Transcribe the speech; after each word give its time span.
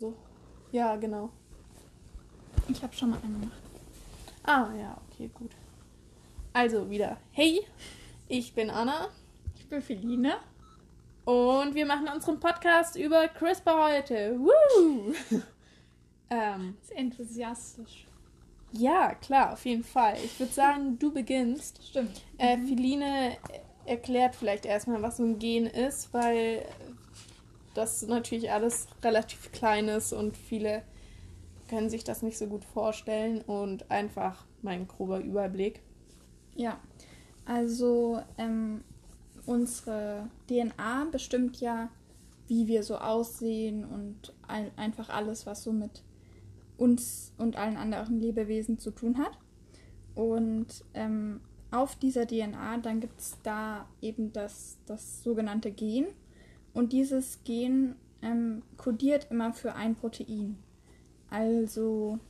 So. 0.00 0.14
Ja, 0.70 0.94
genau. 0.94 1.30
Ich 2.68 2.80
habe 2.82 2.94
schon 2.94 3.10
mal 3.10 3.18
einen 3.20 3.40
gemacht. 3.40 3.58
Ah, 4.44 4.68
ja, 4.78 4.96
okay, 5.10 5.28
gut. 5.34 5.50
Also 6.52 6.88
wieder. 6.88 7.16
Hey, 7.32 7.66
ich 8.28 8.54
bin 8.54 8.70
Anna. 8.70 9.08
Ich 9.56 9.66
bin 9.66 9.82
Feline. 9.82 10.36
Und 11.24 11.74
wir 11.74 11.84
machen 11.84 12.08
unseren 12.14 12.38
Podcast 12.38 12.94
über 12.94 13.26
CRISPR 13.26 13.92
heute. 13.92 14.38
Woo! 14.38 15.12
ähm, 16.30 16.76
Sehr 16.82 16.98
enthusiastisch. 16.98 18.06
Ja, 18.70 19.14
klar, 19.16 19.54
auf 19.54 19.64
jeden 19.64 19.84
Fall. 19.84 20.16
Ich 20.24 20.38
würde 20.38 20.52
sagen, 20.52 20.98
du 21.00 21.12
beginnst. 21.12 21.84
Stimmt. 21.84 22.22
Äh, 22.38 22.56
mhm. 22.56 22.68
Feline 22.68 23.36
erklärt 23.84 24.36
vielleicht 24.36 24.64
erstmal, 24.64 25.02
was 25.02 25.16
so 25.16 25.24
ein 25.24 25.40
Gen 25.40 25.66
ist, 25.66 26.14
weil 26.14 26.64
das 27.78 28.02
natürlich 28.06 28.50
alles 28.50 28.88
relativ 29.02 29.52
klein 29.52 29.88
ist 29.88 30.12
und 30.12 30.36
viele 30.36 30.82
können 31.68 31.90
sich 31.90 32.04
das 32.04 32.22
nicht 32.22 32.38
so 32.38 32.46
gut 32.46 32.64
vorstellen 32.64 33.40
und 33.42 33.90
einfach 33.90 34.44
mein 34.62 34.88
grober 34.88 35.20
Überblick. 35.20 35.80
Ja, 36.56 36.80
also 37.44 38.20
ähm, 38.36 38.82
unsere 39.46 40.28
DNA 40.48 41.06
bestimmt 41.10 41.60
ja, 41.60 41.88
wie 42.48 42.66
wir 42.66 42.82
so 42.82 42.96
aussehen 42.96 43.84
und 43.84 44.34
ein, 44.46 44.70
einfach 44.76 45.08
alles, 45.10 45.46
was 45.46 45.62
so 45.62 45.72
mit 45.72 46.02
uns 46.76 47.32
und 47.38 47.56
allen 47.56 47.76
anderen 47.76 48.20
Lebewesen 48.20 48.78
zu 48.78 48.90
tun 48.90 49.18
hat. 49.18 49.38
Und 50.14 50.84
ähm, 50.94 51.40
auf 51.70 51.96
dieser 51.96 52.26
DNA, 52.26 52.78
dann 52.78 53.00
gibt 53.00 53.20
es 53.20 53.36
da 53.42 53.86
eben 54.00 54.32
das, 54.32 54.78
das 54.86 55.22
sogenannte 55.22 55.70
Gen. 55.70 56.06
Und 56.78 56.92
dieses 56.92 57.42
Gen 57.42 57.96
ähm, 58.22 58.62
kodiert 58.76 59.32
immer 59.32 59.52
für 59.52 59.74
ein 59.74 59.96
Protein. 59.96 60.56
Also 61.28 62.20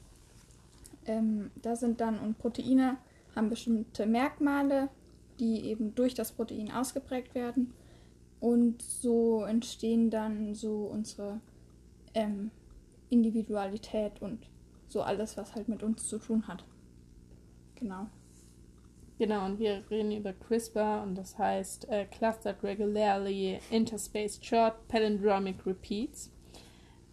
ähm, 1.04 1.50
da 1.60 1.76
sind 1.76 2.00
dann, 2.00 2.18
und 2.18 2.38
Proteine 2.38 2.96
haben 3.36 3.50
bestimmte 3.50 4.06
Merkmale, 4.06 4.88
die 5.38 5.66
eben 5.66 5.94
durch 5.94 6.14
das 6.14 6.32
Protein 6.32 6.70
ausgeprägt 6.72 7.34
werden. 7.34 7.74
Und 8.40 8.80
so 8.80 9.42
entstehen 9.44 10.08
dann 10.08 10.54
so 10.54 10.86
unsere 10.86 11.42
ähm, 12.14 12.50
Individualität 13.10 14.22
und 14.22 14.38
so 14.86 15.02
alles, 15.02 15.36
was 15.36 15.56
halt 15.56 15.68
mit 15.68 15.82
uns 15.82 16.08
zu 16.08 16.16
tun 16.16 16.48
hat. 16.48 16.64
Genau. 17.74 18.06
Genau, 19.18 19.46
und 19.46 19.58
wir 19.58 19.82
reden 19.90 20.12
über 20.12 20.32
CRISPR 20.32 21.02
und 21.02 21.16
das 21.16 21.36
heißt 21.36 21.88
uh, 21.90 22.04
Clustered 22.08 22.62
Regularly 22.62 23.58
Interspaced 23.70 24.46
Short 24.46 24.86
Palindromic 24.86 25.66
Repeats. 25.66 26.30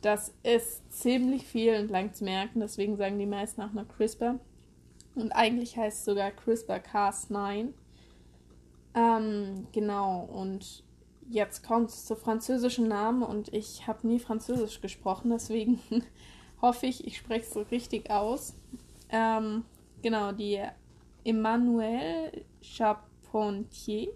Das 0.01 0.31
ist 0.43 0.93
ziemlich 0.93 1.47
viel 1.47 1.73
und 1.79 1.89
lang 1.89 2.13
zu 2.13 2.23
merken, 2.23 2.59
deswegen 2.59 2.95
sagen 2.95 3.17
die 3.17 3.25
meisten 3.25 3.59
auch 3.63 3.73
noch 3.73 3.87
CRISPR. 3.87 4.39
Und 5.15 5.31
eigentlich 5.31 5.77
heißt 5.77 5.97
es 5.99 6.05
sogar 6.05 6.29
CRISPR-Cas9. 6.29 7.69
Ähm, 8.93 9.67
genau, 9.71 10.25
und 10.25 10.83
jetzt 11.27 11.63
kommt 11.63 11.89
es 11.89 12.05
zu 12.05 12.15
französischen 12.15 12.87
Namen 12.87 13.23
und 13.23 13.51
ich 13.51 13.87
habe 13.87 14.07
nie 14.07 14.19
Französisch 14.19 14.79
gesprochen, 14.79 15.31
deswegen 15.31 15.79
hoffe 16.61 16.85
ich, 16.85 17.07
ich 17.07 17.17
spreche 17.17 17.45
es 17.45 17.53
so 17.53 17.61
richtig 17.63 18.11
aus. 18.11 18.53
Ähm, 19.09 19.65
genau, 20.03 20.33
die 20.33 20.61
Emmanuel 21.25 22.45
Charpentier, 22.61 24.09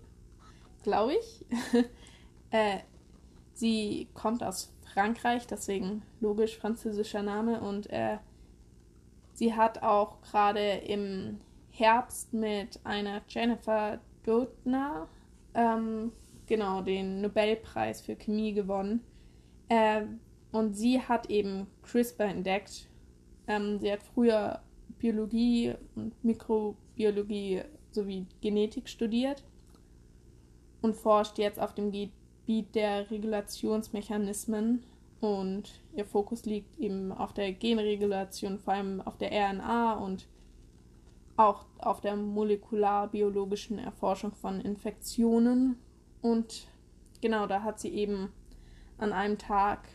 glaube 0.83 1.15
ich. 1.15 1.45
äh, 2.51 2.77
sie 3.53 4.07
kommt 4.13 4.43
aus 4.43 4.73
Frankreich, 4.93 5.47
deswegen 5.47 6.03
logisch 6.21 6.57
französischer 6.57 7.23
Name. 7.23 7.59
Und 7.61 7.89
äh, 7.89 8.17
sie 9.33 9.53
hat 9.55 9.83
auch 9.83 10.21
gerade 10.21 10.59
im 10.59 11.39
Herbst 11.71 12.33
mit 12.33 12.79
einer 12.85 13.21
Jennifer 13.27 13.99
Doudna 14.23 15.07
ähm, 15.53 16.11
genau 16.45 16.81
den 16.81 17.21
Nobelpreis 17.21 18.01
für 18.01 18.15
Chemie 18.15 18.53
gewonnen. 18.53 19.03
Äh, 19.67 20.03
und 20.51 20.73
sie 20.73 21.01
hat 21.01 21.29
eben 21.29 21.67
CRISPR 21.83 22.25
entdeckt. 22.25 22.87
Ähm, 23.47 23.79
sie 23.79 23.91
hat 23.91 24.03
früher 24.03 24.61
Biologie 24.99 25.75
und 25.95 26.13
Mikrobiologie 26.99 27.61
sowie 27.91 28.25
Genetik 28.41 28.89
studiert 28.89 29.43
und 30.81 30.95
forscht 30.95 31.37
jetzt 31.37 31.59
auf 31.59 31.73
dem 31.73 31.91
Gebiet 31.91 32.75
der 32.75 33.09
Regulationsmechanismen 33.09 34.83
und 35.21 35.81
ihr 35.95 36.05
Fokus 36.05 36.45
liegt 36.45 36.77
eben 36.77 37.11
auf 37.11 37.33
der 37.33 37.53
Genregulation, 37.53 38.59
vor 38.59 38.73
allem 38.73 39.01
auf 39.01 39.17
der 39.17 39.31
RNA 39.31 39.93
und 39.93 40.27
auch 41.35 41.65
auf 41.77 42.01
der 42.01 42.15
molekularbiologischen 42.15 43.79
Erforschung 43.79 44.33
von 44.33 44.59
Infektionen. 44.59 45.77
Und 46.21 46.67
genau, 47.21 47.47
da 47.47 47.63
hat 47.63 47.79
sie 47.79 47.89
eben 47.89 48.31
an 48.97 49.13
einem 49.13 49.37
Tag 49.37 49.87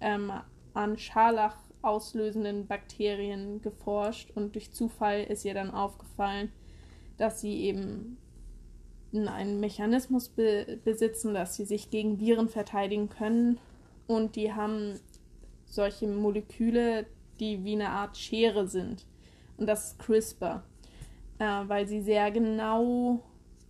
ähm, 0.00 0.32
an 0.72 0.98
Scharlach 0.98 1.56
auslösenden 1.86 2.66
Bakterien 2.66 3.62
geforscht 3.62 4.30
und 4.34 4.54
durch 4.54 4.72
Zufall 4.72 5.24
ist 5.24 5.44
ihr 5.44 5.54
dann 5.54 5.70
aufgefallen, 5.70 6.52
dass 7.16 7.40
sie 7.40 7.62
eben 7.62 8.18
einen 9.14 9.60
Mechanismus 9.60 10.28
be 10.28 10.78
besitzen, 10.84 11.32
dass 11.32 11.56
sie 11.56 11.64
sich 11.64 11.90
gegen 11.90 12.20
Viren 12.20 12.48
verteidigen 12.48 13.08
können. 13.08 13.58
Und 14.06 14.36
die 14.36 14.52
haben 14.52 15.00
solche 15.64 16.06
Moleküle, 16.06 17.06
die 17.40 17.64
wie 17.64 17.74
eine 17.74 17.90
Art 17.90 18.16
Schere 18.16 18.68
sind. 18.68 19.06
Und 19.56 19.66
das 19.66 19.92
ist 19.92 19.98
CRISPR, 19.98 20.64
äh, 21.38 21.44
weil 21.66 21.86
sie 21.86 22.02
sehr 22.02 22.30
genau 22.30 23.22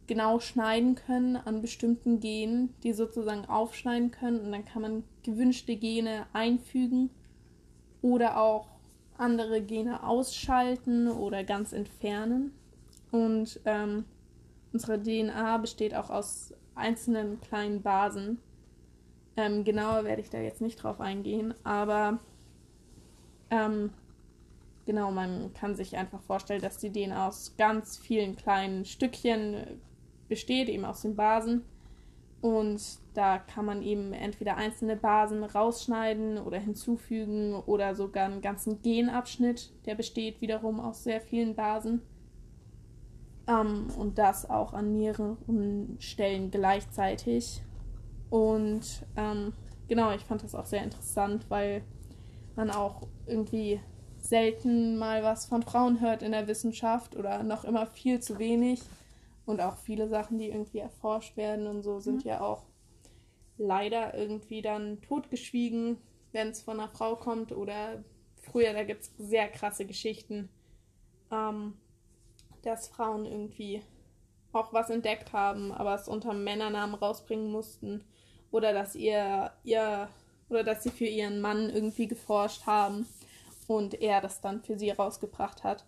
genau 0.07 0.39
schneiden 0.39 0.95
können 0.95 1.37
an 1.37 1.63
bestimmten 1.63 2.21
Genen, 2.21 2.73
die 2.85 2.93
sozusagen 2.93 3.45
aufschneiden 3.47 4.11
können. 4.11 4.41
Und 4.41 4.53
dann 4.53 4.65
kann 4.65 4.83
man 4.83 5.05
gewünschte 5.23 5.77
Gene 5.77 6.27
einfügen 6.33 7.11
oder 8.07 8.41
auch 8.41 8.69
andere 9.19 9.61
Gene 9.61 10.05
ausschalten 10.05 11.09
oder 11.09 11.43
ganz 11.43 11.73
entfernen. 11.73 12.53
Und 13.11 13.61
ähm, 13.65 14.05
unsere 14.73 15.03
DNA 15.03 15.59
besteht 15.59 15.93
auch 15.95 16.09
aus 16.09 16.55
einzelnen 16.77 17.41
kleinen 17.41 17.83
Basen. 17.83 18.39
Ähm, 19.37 19.65
genauer 19.65 20.05
werde 20.05 20.23
ich 20.23 20.31
da 20.31 20.39
jetzt 20.39 20.61
nicht 20.61 20.77
drauf 20.77 21.01
eingehen, 21.01 21.53
aber 21.65 22.21
ähm, 23.51 23.91
genau, 24.87 25.11
man 25.11 25.53
kann 25.55 25.75
sich 25.75 25.97
einfach 25.97 26.23
vorstellen, 26.23 26.63
dass 26.63 26.79
die 26.79 26.93
DNA 26.93 27.27
aus 27.27 27.55
ganz 27.59 27.97
vielen 27.97 28.37
kleinen 28.37 28.85
Stückchen 28.85 29.81
besteht, 30.29 30.69
eben 30.69 30.85
aus 30.85 31.03
den 31.03 31.17
Basen. 31.17 31.65
Und 32.41 32.81
da 33.15 33.39
kann 33.39 33.65
man 33.65 33.83
eben 33.83 34.13
entweder 34.13 34.57
einzelne 34.57 34.97
Basen 34.97 35.43
rausschneiden 35.43 36.39
oder 36.39 36.59
hinzufügen 36.59 37.55
oder 37.55 37.95
sogar 37.95 38.27
einen 38.27 38.43
ganzen 38.43 38.83
Genabschnitt, 38.83 39.73
der 39.87 39.95
besteht 39.95 40.41
wiederum 40.41 40.79
aus 40.81 41.03
sehr 41.03 41.21
vielen 41.21 41.55
Basen. 41.55 42.03
Ähm, 43.49 43.87
und 43.97 44.19
das 44.19 44.49
auch 44.49 44.75
an 44.75 44.93
mehreren 44.93 45.97
Stellen 45.99 46.51
gleichzeitig. 46.51 47.63
Und 48.29 49.07
ähm, 49.17 49.53
genau, 49.89 50.13
ich 50.13 50.25
fand 50.25 50.43
das 50.43 50.55
auch 50.55 50.67
sehr 50.67 50.83
interessant, 50.83 51.47
weil 51.49 51.83
man 52.55 52.71
auch 52.71 53.07
irgendwie 53.27 53.81
selten 54.19 54.99
mal 54.99 55.23
was 55.23 55.47
von 55.47 55.63
Frauen 55.63 56.01
hört 56.01 56.23
in 56.23 56.33
der 56.33 56.49
Wissenschaft 56.49 57.17
oder 57.17 57.43
noch 57.43 57.65
immer 57.65 57.87
viel 57.87 58.21
zu 58.21 58.39
wenig. 58.39 58.83
Und 59.47 59.61
auch 59.61 59.79
viele 59.79 60.09
Sachen, 60.09 60.39
die 60.39 60.51
irgendwie 60.51 60.81
erforscht 60.81 61.37
werden 61.37 61.67
und 61.67 61.83
so, 61.83 62.01
sind 62.01 62.25
mhm. 62.25 62.31
ja 62.31 62.41
auch 62.41 62.65
leider 63.57 64.15
irgendwie 64.15 64.61
dann 64.61 65.01
totgeschwiegen, 65.03 65.99
wenn 66.33 66.49
es 66.49 66.63
von 66.63 66.79
einer 66.81 66.91
Frau 66.91 67.17
kommt. 67.17 67.53
Oder 67.53 68.05
früher, 68.37 68.73
da 68.73 68.85
gibt 68.85 69.03
es 69.03 69.13
sehr 69.17 69.49
krasse 69.49 69.87
Geschichten, 69.87 70.49
ähm, 71.31 71.75
dass 72.63 72.89
Frauen 72.89 73.25
irgendwie 73.25 73.83
auch 74.53 74.73
was 74.73 74.91
entdeckt 74.91 75.33
haben, 75.33 75.73
aber 75.73 75.95
es 75.95 76.09
unter 76.09 76.33
Männernamen 76.33 76.97
rausbringen 76.97 77.51
mussten. 77.51 78.05
Oder 78.51 78.73
dass 78.73 78.95
ihr, 78.95 79.53
ihr 79.65 80.09
oder 80.49 80.65
dass 80.65 80.83
sie 80.83 80.91
für 80.91 81.07
ihren 81.07 81.41
Mann 81.41 81.71
irgendwie 81.71 82.07
geforscht 82.07 82.67
haben 82.67 83.07
und 83.67 84.01
er 84.01 84.21
das 84.21 84.41
dann 84.41 84.63
für 84.63 84.79
sie 84.79 84.91
rausgebracht 84.91 85.65
hat, 85.65 85.85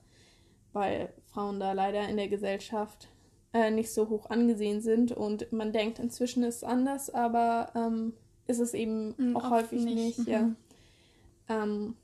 weil 0.73 1.13
Frauen 1.27 1.61
da 1.61 1.73
leider 1.73 2.09
in 2.09 2.17
der 2.17 2.29
Gesellschaft 2.29 3.09
äh, 3.53 3.71
nicht 3.71 3.93
so 3.93 4.09
hoch 4.09 4.31
angesehen 4.31 4.81
sind 4.81 5.13
und 5.13 5.53
man 5.53 5.73
denkt, 5.73 5.99
inzwischen 5.99 6.43
ist 6.43 6.57
es 6.57 6.65
anders, 6.65 7.11
aber 7.11 7.73
ähm, 7.75 8.13
ist 8.47 8.59
es 8.61 8.75
eben 8.75 9.15
mhm, 9.17 9.37
auch 9.37 9.51
häufig 9.51 9.85
nicht. 9.85 10.19
nicht 10.19 10.29
mhm. 10.29 10.57
ja. 11.49 11.63
ähm, 11.63 11.97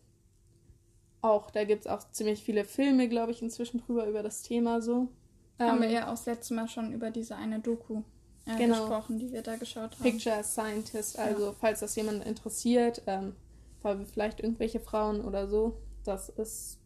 auch 1.20 1.50
da 1.50 1.64
gibt 1.64 1.87
es 1.87 1.91
auch 1.91 2.11
ziemlich 2.11 2.43
viele 2.43 2.64
Filme, 2.64 3.08
glaube 3.08 3.32
ich, 3.32 3.41
inzwischen 3.41 3.81
drüber 3.81 4.06
über 4.06 4.23
das 4.23 4.43
Thema 4.43 4.82
so. 4.82 5.08
Haben 5.58 5.81
wir 5.81 5.88
ähm, 5.88 5.94
ja 5.94 6.06
auch 6.06 6.11
das 6.11 6.26
letzte 6.26 6.55
Mal 6.55 6.69
schon 6.69 6.93
über 6.93 7.11
diese 7.11 7.37
eine 7.37 7.61
Doku 7.61 8.02
äh, 8.47 8.56
genau. 8.56 8.81
gesprochen, 8.81 9.19
die 9.19 9.32
wir 9.32 9.43
da 9.43 9.56
geschaut 9.56 9.93
haben. 9.93 10.02
Picture 10.02 10.43
Scientist, 10.44 11.19
also 11.19 11.47
ja. 11.47 11.55
falls 11.58 11.81
das 11.81 11.97
jemand 11.97 12.25
interessiert, 12.26 13.02
ähm, 13.06 13.35
vielleicht 14.12 14.40
irgendwelche 14.40 14.81
Frauen 14.81 15.25
oder 15.25 15.49
so. 15.49 15.79
Das 16.05 16.29
ist 16.29 16.79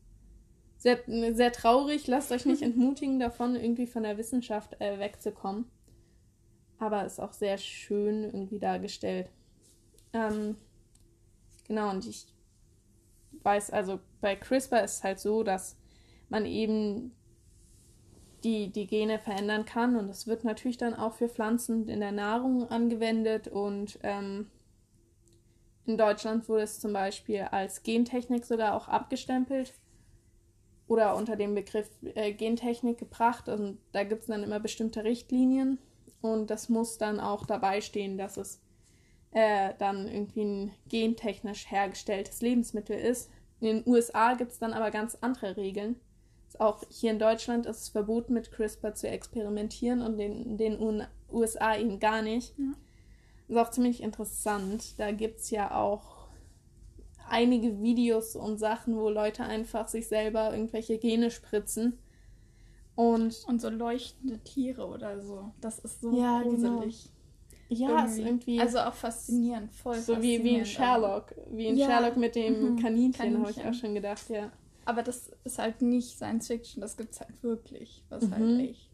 sehr, 0.78 0.98
sehr 1.34 1.52
traurig. 1.52 2.06
Lasst 2.06 2.32
euch 2.32 2.46
nicht 2.46 2.62
entmutigen 2.62 3.18
davon, 3.18 3.56
irgendwie 3.56 3.86
von 3.86 4.04
der 4.04 4.16
Wissenschaft 4.16 4.80
äh, 4.80 4.98
wegzukommen. 4.98 5.66
Aber 6.78 7.04
ist 7.04 7.20
auch 7.20 7.32
sehr 7.32 7.58
schön 7.58 8.22
irgendwie 8.22 8.60
dargestellt. 8.60 9.28
Ähm, 10.12 10.56
genau, 11.66 11.90
und 11.90 12.06
ich 12.06 12.26
weiß, 13.42 13.70
also 13.70 13.98
bei 14.20 14.36
CRISPR 14.36 14.84
ist 14.84 14.98
es 14.98 15.04
halt 15.04 15.18
so, 15.18 15.42
dass 15.42 15.76
man 16.28 16.46
eben 16.46 17.12
die, 18.44 18.70
die 18.70 18.86
Gene 18.86 19.18
verändern 19.18 19.64
kann. 19.64 19.96
Und 19.96 20.06
das 20.06 20.28
wird 20.28 20.44
natürlich 20.44 20.78
dann 20.78 20.94
auch 20.94 21.14
für 21.14 21.28
Pflanzen 21.28 21.88
in 21.88 21.98
der 21.98 22.12
Nahrung 22.12 22.70
angewendet. 22.70 23.48
Und 23.48 23.98
ähm, 24.04 24.48
in 25.86 25.98
Deutschland 25.98 26.48
wurde 26.48 26.62
es 26.62 26.78
zum 26.78 26.92
Beispiel 26.92 27.40
als 27.50 27.82
Gentechnik 27.82 28.44
sogar 28.44 28.76
auch 28.76 28.86
abgestempelt 28.86 29.74
oder 30.88 31.16
unter 31.16 31.36
dem 31.36 31.54
Begriff 31.54 31.88
äh, 32.14 32.32
Gentechnik 32.32 32.98
gebracht. 32.98 33.48
Und 33.48 33.78
da 33.92 34.04
gibt 34.04 34.22
es 34.22 34.26
dann 34.26 34.42
immer 34.42 34.58
bestimmte 34.58 35.04
Richtlinien. 35.04 35.78
Und 36.20 36.50
das 36.50 36.68
muss 36.68 36.98
dann 36.98 37.20
auch 37.20 37.46
dabei 37.46 37.80
stehen, 37.80 38.18
dass 38.18 38.36
es 38.36 38.60
äh, 39.30 39.74
dann 39.78 40.08
irgendwie 40.08 40.44
ein 40.44 40.70
gentechnisch 40.88 41.70
hergestelltes 41.70 42.40
Lebensmittel 42.40 42.98
ist. 42.98 43.30
In 43.60 43.66
den 43.68 43.82
USA 43.86 44.34
gibt 44.34 44.52
es 44.52 44.58
dann 44.58 44.72
aber 44.72 44.90
ganz 44.90 45.16
andere 45.20 45.56
Regeln 45.56 45.96
auch 46.58 46.82
hier 46.90 47.10
in 47.10 47.18
Deutschland 47.18 47.66
ist 47.66 47.82
es 47.82 47.88
verboten, 47.88 48.32
mit 48.32 48.50
CRISPR 48.50 48.94
zu 48.94 49.08
experimentieren 49.08 50.02
und 50.02 50.18
in 50.18 50.56
den 50.56 51.06
USA 51.30 51.76
eben 51.76 51.98
gar 52.00 52.22
nicht. 52.22 52.56
Ja. 52.58 52.72
Das 53.46 53.56
ist 53.56 53.62
auch 53.62 53.70
ziemlich 53.70 54.02
interessant. 54.02 54.98
Da 54.98 55.12
gibt 55.12 55.40
es 55.40 55.50
ja 55.50 55.74
auch 55.74 56.17
einige 57.30 57.80
Videos 57.82 58.36
und 58.36 58.58
Sachen, 58.58 58.96
wo 58.96 59.08
Leute 59.08 59.44
einfach 59.44 59.88
sich 59.88 60.08
selber 60.08 60.52
irgendwelche 60.52 60.98
Gene 60.98 61.30
spritzen. 61.30 61.98
Und, 62.94 63.44
und 63.46 63.60
so 63.60 63.68
leuchtende 63.70 64.38
Tiere 64.40 64.86
oder 64.88 65.20
so. 65.20 65.52
Das 65.60 65.78
ist 65.78 66.00
so 66.00 66.18
ja, 66.18 66.42
gruselig. 66.42 67.04
Genau. 67.04 67.18
Ja, 67.68 67.88
irgendwie. 67.90 68.10
ist 68.10 68.26
irgendwie. 68.26 68.60
Also 68.60 68.78
auch 68.80 68.94
faszinierend, 68.94 69.72
voll. 69.72 69.94
So 69.96 70.14
faszinierend 70.14 70.44
wie, 70.44 70.50
wie 70.50 70.58
in 70.58 70.66
Sherlock. 70.66 71.34
Wie 71.50 71.66
in 71.66 71.76
ja. 71.76 71.86
Sherlock 71.86 72.16
mit 72.16 72.34
dem 72.34 72.72
mhm. 72.72 72.76
Kaninchen, 72.78 73.12
Kaninchen. 73.12 73.40
habe 73.40 73.50
ich 73.50 73.64
auch 73.64 73.74
schon 73.74 73.94
gedacht, 73.94 74.28
ja. 74.30 74.50
Aber 74.84 75.02
das 75.02 75.30
ist 75.44 75.58
halt 75.58 75.82
nicht 75.82 76.16
Science 76.16 76.46
Fiction, 76.46 76.80
das 76.80 76.96
gibt 76.96 77.12
es 77.12 77.20
halt 77.20 77.42
wirklich. 77.42 78.02
Was 78.08 78.24
mhm. 78.24 78.34
halt 78.34 78.60
echt. 78.60 78.90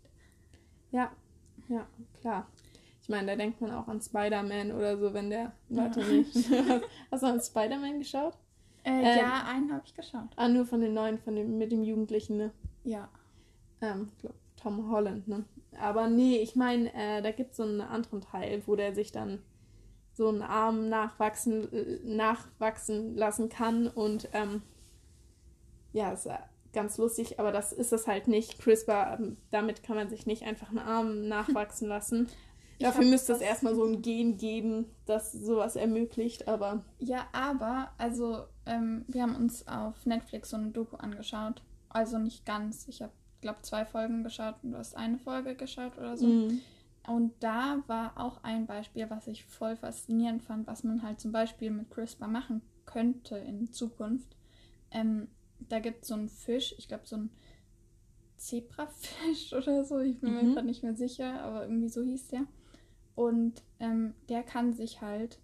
Ja, 0.90 1.12
ja, 1.68 1.86
klar. 2.20 2.48
Ich 3.04 3.10
meine, 3.10 3.26
da 3.26 3.36
denkt 3.36 3.60
man 3.60 3.70
auch 3.70 3.86
an 3.86 4.00
Spider-Man 4.00 4.72
oder 4.72 4.96
so, 4.96 5.12
wenn 5.12 5.28
der. 5.28 5.52
Warte 5.68 6.00
ja. 6.00 6.06
nicht. 6.06 6.34
Hast 7.10 7.22
du 7.22 7.26
an 7.26 7.38
Spider-Man 7.38 7.98
geschaut? 7.98 8.32
Äh, 8.82 8.92
ähm, 8.92 9.18
ja, 9.18 9.44
einen 9.46 9.70
habe 9.70 9.82
ich 9.84 9.94
geschaut. 9.94 10.30
Ah, 10.36 10.48
nur 10.48 10.64
von 10.64 10.80
den 10.80 10.94
neuen, 10.94 11.18
von 11.18 11.36
dem, 11.36 11.58
mit 11.58 11.70
dem 11.70 11.82
Jugendlichen, 11.82 12.38
ne? 12.38 12.50
Ja. 12.82 13.10
Ähm, 13.82 14.10
glaub, 14.22 14.32
Tom 14.56 14.90
Holland, 14.90 15.28
ne? 15.28 15.44
Aber 15.78 16.08
nee, 16.08 16.38
ich 16.38 16.56
meine, 16.56 16.94
äh, 16.94 17.20
da 17.20 17.30
gibt 17.30 17.50
es 17.50 17.58
so 17.58 17.64
einen 17.64 17.82
anderen 17.82 18.22
Teil, 18.22 18.62
wo 18.64 18.74
der 18.74 18.94
sich 18.94 19.12
dann 19.12 19.42
so 20.14 20.30
einen 20.30 20.40
Arm 20.40 20.88
nachwachsen, 20.88 21.70
äh, 21.74 21.98
nachwachsen 22.04 23.16
lassen 23.16 23.50
kann 23.50 23.86
und 23.86 24.30
ähm, 24.32 24.62
ja, 25.92 26.10
ist 26.10 26.26
ganz 26.72 26.96
lustig, 26.96 27.38
aber 27.38 27.52
das 27.52 27.74
ist 27.74 27.92
es 27.92 28.06
halt 28.06 28.28
nicht. 28.28 28.58
CRISPR, 28.58 29.18
ähm, 29.18 29.36
damit 29.50 29.82
kann 29.82 29.96
man 29.96 30.08
sich 30.08 30.24
nicht 30.24 30.44
einfach 30.44 30.70
einen 30.70 30.78
Arm 30.78 31.28
nachwachsen 31.28 31.86
lassen. 31.86 32.30
Dafür 32.84 33.06
müsste 33.06 33.32
es 33.32 33.40
erstmal 33.40 33.74
so 33.74 33.84
ein 33.84 34.02
Gen 34.02 34.36
geben, 34.36 34.84
das 35.06 35.32
sowas 35.32 35.74
ermöglicht, 35.74 36.48
aber. 36.48 36.84
Ja, 36.98 37.26
aber, 37.32 37.92
also, 37.96 38.44
ähm, 38.66 39.06
wir 39.08 39.22
haben 39.22 39.36
uns 39.36 39.66
auf 39.66 40.04
Netflix 40.04 40.50
so 40.50 40.58
eine 40.58 40.68
Doku 40.68 40.96
angeschaut. 40.96 41.62
Also 41.88 42.18
nicht 42.18 42.44
ganz. 42.44 42.86
Ich 42.88 43.00
habe, 43.00 43.12
glaube 43.40 43.62
zwei 43.62 43.86
Folgen 43.86 44.22
geschaut 44.22 44.56
und 44.62 44.72
du 44.72 44.78
hast 44.78 44.96
eine 44.98 45.18
Folge 45.18 45.54
geschaut 45.54 45.96
oder 45.96 46.18
so. 46.18 46.26
Mhm. 46.26 46.60
Und 47.06 47.32
da 47.40 47.82
war 47.86 48.18
auch 48.18 48.42
ein 48.42 48.66
Beispiel, 48.66 49.08
was 49.08 49.28
ich 49.28 49.46
voll 49.46 49.76
faszinierend 49.76 50.42
fand, 50.42 50.66
was 50.66 50.84
man 50.84 51.02
halt 51.02 51.20
zum 51.20 51.32
Beispiel 51.32 51.70
mit 51.70 51.90
CRISPR 51.90 52.28
machen 52.28 52.60
könnte 52.84 53.38
in 53.38 53.72
Zukunft. 53.72 54.36
Ähm, 54.90 55.28
da 55.58 55.78
gibt 55.80 56.02
es 56.02 56.08
so 56.08 56.14
einen 56.14 56.28
Fisch, 56.28 56.74
ich 56.76 56.88
glaube 56.88 57.06
so 57.06 57.16
ein 57.16 57.30
Zebrafisch 58.36 59.52
oder 59.56 59.84
so, 59.86 60.00
ich 60.00 60.20
bin 60.20 60.34
mhm. 60.34 60.48
mir 60.48 60.54
gerade 60.54 60.66
nicht 60.66 60.82
mehr 60.82 60.94
sicher, 60.94 61.40
aber 61.40 61.62
irgendwie 61.62 61.88
so 61.88 62.02
hieß 62.02 62.28
der. 62.28 62.46
Und 63.14 63.62
ähm, 63.80 64.14
der 64.28 64.42
kann 64.42 64.72
sich 64.72 65.00
halt, 65.00 65.38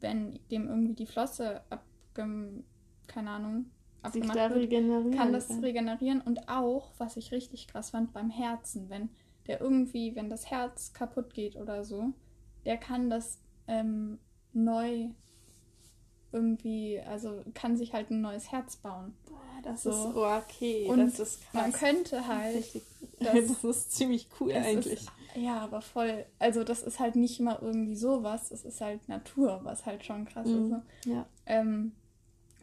wenn 0.00 0.38
dem 0.50 0.68
irgendwie 0.68 0.94
die 0.94 1.06
Flosse 1.06 1.62
abgem, 1.70 2.64
keine 3.06 3.30
Ahnung, 3.30 3.66
abgemacht 4.02 4.36
da 4.36 4.54
wird, 4.54 5.14
kann 5.14 5.32
das 5.32 5.50
regenerieren. 5.62 6.20
Und 6.20 6.48
auch, 6.48 6.92
was 6.98 7.16
ich 7.16 7.32
richtig 7.32 7.68
krass 7.68 7.90
fand, 7.90 8.12
beim 8.12 8.30
Herzen, 8.30 8.90
wenn 8.90 9.08
der 9.46 9.60
irgendwie, 9.60 10.14
wenn 10.14 10.28
das 10.28 10.50
Herz 10.50 10.92
kaputt 10.92 11.34
geht 11.34 11.56
oder 11.56 11.84
so, 11.84 12.12
der 12.64 12.76
kann 12.76 13.10
das 13.10 13.38
ähm, 13.66 14.18
neu 14.52 15.08
irgendwie, 16.32 17.00
also 17.00 17.42
kann 17.54 17.76
sich 17.76 17.92
halt 17.94 18.10
ein 18.10 18.20
neues 18.20 18.50
Herz 18.50 18.76
bauen. 18.76 19.14
Boah, 19.26 19.38
das 19.62 19.84
so. 19.84 19.90
ist 19.90 20.16
oh, 20.16 20.26
okay, 20.26 20.86
und 20.88 20.98
das 20.98 21.20
ist 21.20 21.42
krass. 21.42 21.62
Man 21.62 21.72
könnte 21.72 22.26
halt. 22.26 22.82
Das, 23.20 23.32
das 23.62 23.64
ist 23.64 23.92
ziemlich 23.92 24.28
cool 24.40 24.52
eigentlich. 24.52 24.94
Ist, 24.94 25.12
ja, 25.34 25.58
aber 25.58 25.80
voll. 25.80 26.24
Also 26.38 26.64
das 26.64 26.82
ist 26.82 27.00
halt 27.00 27.16
nicht 27.16 27.40
mal 27.40 27.58
irgendwie 27.60 27.96
sowas, 27.96 28.50
das 28.50 28.64
ist 28.64 28.80
halt 28.80 29.08
Natur, 29.08 29.60
was 29.64 29.86
halt 29.86 30.04
schon 30.04 30.24
krass 30.24 30.46
mhm. 30.46 30.62
ist. 30.62 30.68
So. 30.68 31.12
Ja. 31.12 31.26
Ähm, 31.46 31.92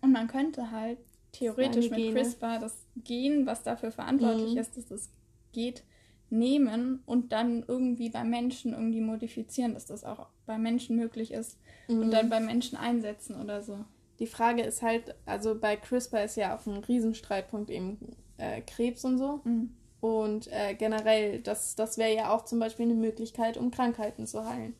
und 0.02 0.12
man 0.12 0.28
könnte 0.28 0.72
halt 0.72 0.98
theoretisch 1.32 1.90
mit 1.90 2.00
Gene. 2.00 2.14
CRISPR 2.14 2.60
das 2.60 2.86
Gen, 3.04 3.46
was 3.46 3.64
dafür 3.64 3.92
verantwortlich 3.92 4.54
mhm. 4.54 4.58
ist, 4.58 4.78
dass 4.78 4.86
das 4.88 5.10
geht, 5.52 5.84
nehmen 6.30 7.02
und 7.06 7.34
dann 7.34 7.64
irgendwie 7.68 8.10
bei 8.10 8.24
Menschen 8.24 8.74
irgendwie 8.74 9.02
modifizieren, 9.02 9.74
dass 9.74 9.86
das 9.86 10.04
auch 10.04 10.28
bei 10.46 10.58
Menschen 10.58 10.96
möglich 10.96 11.32
ist 11.32 11.58
mhm. 11.88 12.02
und 12.02 12.12
dann 12.12 12.30
bei 12.30 12.40
Menschen 12.40 12.78
einsetzen 12.78 13.40
oder 13.40 13.62
so. 13.62 13.84
Die 14.20 14.28
Frage 14.28 14.62
ist 14.62 14.82
halt, 14.82 15.16
also 15.26 15.60
bei 15.60 15.76
CRISPR 15.76 16.24
ist 16.24 16.38
ja 16.38 16.56
auch 16.56 16.66
ein 16.66 16.78
Riesenstreitpunkt 16.78 17.70
eben 17.70 17.98
äh, 18.38 18.62
Krebs 18.62 19.04
und 19.04 19.18
so. 19.18 19.42
Mhm. 19.44 19.74
Und 20.02 20.52
äh, 20.52 20.74
generell, 20.74 21.42
das, 21.42 21.76
das 21.76 21.98
wäre 21.98 22.14
ja 22.14 22.36
auch 22.36 22.44
zum 22.44 22.60
Beispiel 22.60 22.86
eine 22.86 22.96
Möglichkeit, 22.96 23.56
um 23.56 23.72
Krankheiten 23.72 24.26
zu 24.26 24.46
heilen. 24.46 24.76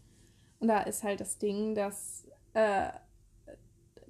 Und 0.60 0.68
da 0.68 0.82
ist 0.82 1.04
halt 1.04 1.20
das 1.20 1.38
Ding, 1.38 1.76
dass 1.76 2.26
äh, 2.54 2.90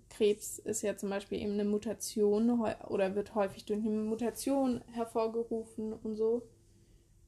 Krebs 0.09 0.59
ist 0.59 0.81
ja 0.81 0.95
zum 0.95 1.09
Beispiel 1.09 1.41
eben 1.41 1.53
eine 1.53 1.65
Mutation 1.65 2.61
oder 2.87 3.15
wird 3.15 3.35
häufig 3.35 3.65
durch 3.65 3.79
eine 3.79 3.89
Mutation 3.89 4.81
hervorgerufen 4.91 5.93
und 5.93 6.15
so. 6.15 6.47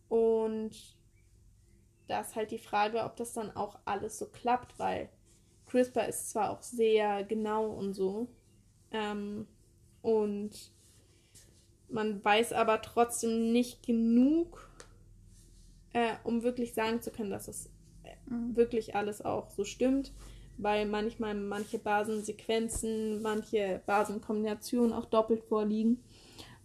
Und 0.10 0.72
da 2.08 2.22
ist 2.22 2.36
halt 2.36 2.52
die 2.52 2.60
Frage, 2.60 3.04
ob 3.04 3.16
das 3.16 3.34
dann 3.34 3.56
auch 3.56 3.80
alles 3.86 4.20
so 4.20 4.28
klappt, 4.28 4.78
weil 4.78 5.10
CRISPR 5.66 6.08
ist 6.08 6.30
zwar 6.30 6.52
auch 6.52 6.62
sehr 6.62 7.24
genau 7.24 7.68
und 7.68 7.94
so. 7.94 8.28
Ähm, 8.92 9.48
und 10.02 10.73
man 11.94 12.24
weiß 12.24 12.54
aber 12.54 12.82
trotzdem 12.82 13.52
nicht 13.52 13.86
genug, 13.86 14.70
äh, 15.94 16.14
um 16.24 16.44
wirklich 16.44 16.74
sagen 16.74 17.02
zu 17.02 17.12
können, 17.12 17.30
dass 17.30 17.48
es 17.48 17.70
mhm. 18.26 18.56
wirklich 18.56 18.96
alles 18.96 19.24
auch 19.24 19.50
so 19.52 19.64
stimmt. 19.64 20.12
Weil 20.58 20.86
manchmal 20.86 21.34
manche 21.34 21.80
Basensequenzen, 21.80 23.22
manche 23.22 23.82
Basenkombinationen 23.86 24.94
auch 24.94 25.06
doppelt 25.06 25.44
vorliegen. 25.44 26.04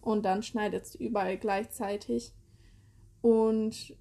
Und 0.01 0.25
dann 0.25 0.43
schneidet 0.43 0.85
es 0.85 0.95
überall 0.95 1.37
gleichzeitig. 1.37 2.33
Und 3.21 3.95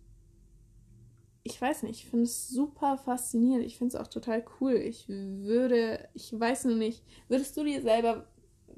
ich 1.43 1.61
weiß 1.61 1.85
nicht, 1.85 2.05
ich 2.05 2.11
finde 2.11 2.25
es 2.25 2.49
super 2.49 2.99
faszinierend. 2.99 3.65
Ich 3.65 3.79
finde 3.79 3.97
es 3.97 4.01
auch 4.01 4.09
total 4.09 4.45
cool. 4.61 4.75
Ich 4.75 5.09
würde, 5.09 6.07
ich 6.13 6.39
weiß 6.39 6.67
nur 6.67 6.77
nicht, 6.77 7.03
würdest 7.29 7.57
du 7.57 7.65
dir 7.65 7.81
selber, 7.81 8.27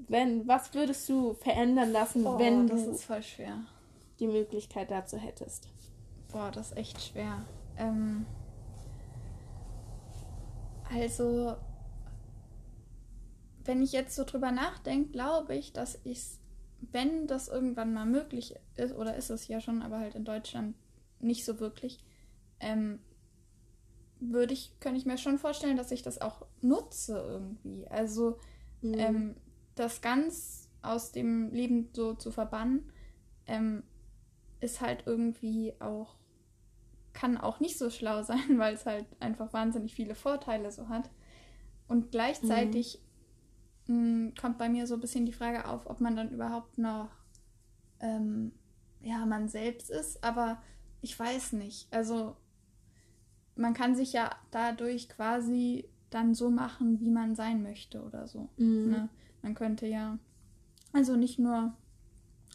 wenn, 0.08 0.46
was 0.46 0.74
würdest 0.74 1.08
du 1.08 1.34
verändern 1.34 1.92
lassen, 1.92 2.26
oh, 2.26 2.38
wenn 2.38 2.66
das 2.66 2.84
du 2.84 2.90
ist 2.92 3.04
voll 3.04 3.22
schwer. 3.22 3.58
die 4.18 4.26
Möglichkeit 4.26 4.90
dazu 4.90 5.16
hättest? 5.16 5.68
Boah, 6.32 6.50
das 6.50 6.70
ist 6.70 6.76
echt 6.76 7.02
schwer. 7.02 7.44
Ähm, 7.76 8.26
also, 10.92 11.56
wenn 13.64 13.82
ich 13.82 13.92
jetzt 13.92 14.14
so 14.14 14.24
drüber 14.24 14.50
nachdenke, 14.52 15.10
glaube 15.10 15.54
ich, 15.54 15.72
dass 15.72 15.98
ich, 16.04 16.22
wenn 16.92 17.26
das 17.26 17.48
irgendwann 17.48 17.92
mal 17.92 18.06
möglich 18.06 18.54
ist, 18.76 18.94
oder 18.94 19.16
ist 19.16 19.30
es 19.30 19.48
ja 19.48 19.60
schon, 19.60 19.82
aber 19.82 19.98
halt 19.98 20.14
in 20.14 20.24
Deutschland 20.24 20.74
nicht 21.20 21.44
so 21.44 21.60
wirklich, 21.60 21.98
ähm, 22.60 23.00
würde 24.20 24.52
ich, 24.52 24.78
könnte 24.80 24.98
ich 24.98 25.06
mir 25.06 25.18
schon 25.18 25.38
vorstellen, 25.38 25.76
dass 25.76 25.90
ich 25.92 26.02
das 26.02 26.20
auch 26.20 26.46
nutze 26.60 27.18
irgendwie. 27.18 27.86
Also 27.88 28.38
mhm. 28.82 28.94
ähm, 28.98 29.36
das 29.80 30.00
ganz 30.00 30.68
aus 30.82 31.12
dem 31.12 31.50
Leben 31.52 31.88
so 31.92 32.14
zu 32.14 32.30
verbannen, 32.30 32.90
ähm, 33.46 33.82
ist 34.60 34.80
halt 34.80 35.04
irgendwie 35.06 35.74
auch, 35.80 36.16
kann 37.12 37.36
auch 37.38 37.60
nicht 37.60 37.78
so 37.78 37.90
schlau 37.90 38.22
sein, 38.22 38.58
weil 38.58 38.74
es 38.74 38.86
halt 38.86 39.06
einfach 39.20 39.52
wahnsinnig 39.52 39.94
viele 39.94 40.14
Vorteile 40.14 40.70
so 40.70 40.88
hat. 40.88 41.10
Und 41.88 42.12
gleichzeitig 42.12 43.00
mh, 43.86 44.32
kommt 44.40 44.58
bei 44.58 44.68
mir 44.68 44.86
so 44.86 44.94
ein 44.94 45.00
bisschen 45.00 45.26
die 45.26 45.32
Frage 45.32 45.66
auf, 45.66 45.86
ob 45.86 46.00
man 46.00 46.16
dann 46.16 46.30
überhaupt 46.30 46.78
noch 46.78 47.10
ähm, 48.00 48.52
ja, 49.02 49.24
man 49.26 49.48
selbst 49.48 49.90
ist, 49.90 50.22
aber 50.22 50.62
ich 51.00 51.18
weiß 51.18 51.52
nicht. 51.54 51.92
Also 51.92 52.36
man 53.56 53.74
kann 53.74 53.94
sich 53.94 54.12
ja 54.12 54.30
dadurch 54.50 55.08
quasi 55.08 55.88
dann 56.10 56.34
so 56.34 56.50
machen, 56.50 57.00
wie 57.00 57.10
man 57.10 57.34
sein 57.34 57.62
möchte 57.62 58.02
oder 58.02 58.26
so. 58.26 58.48
Mhm. 58.56 58.90
Ne? 58.90 59.08
Man 59.42 59.54
könnte 59.54 59.86
ja, 59.86 60.18
also 60.92 61.16
nicht 61.16 61.38
nur, 61.38 61.74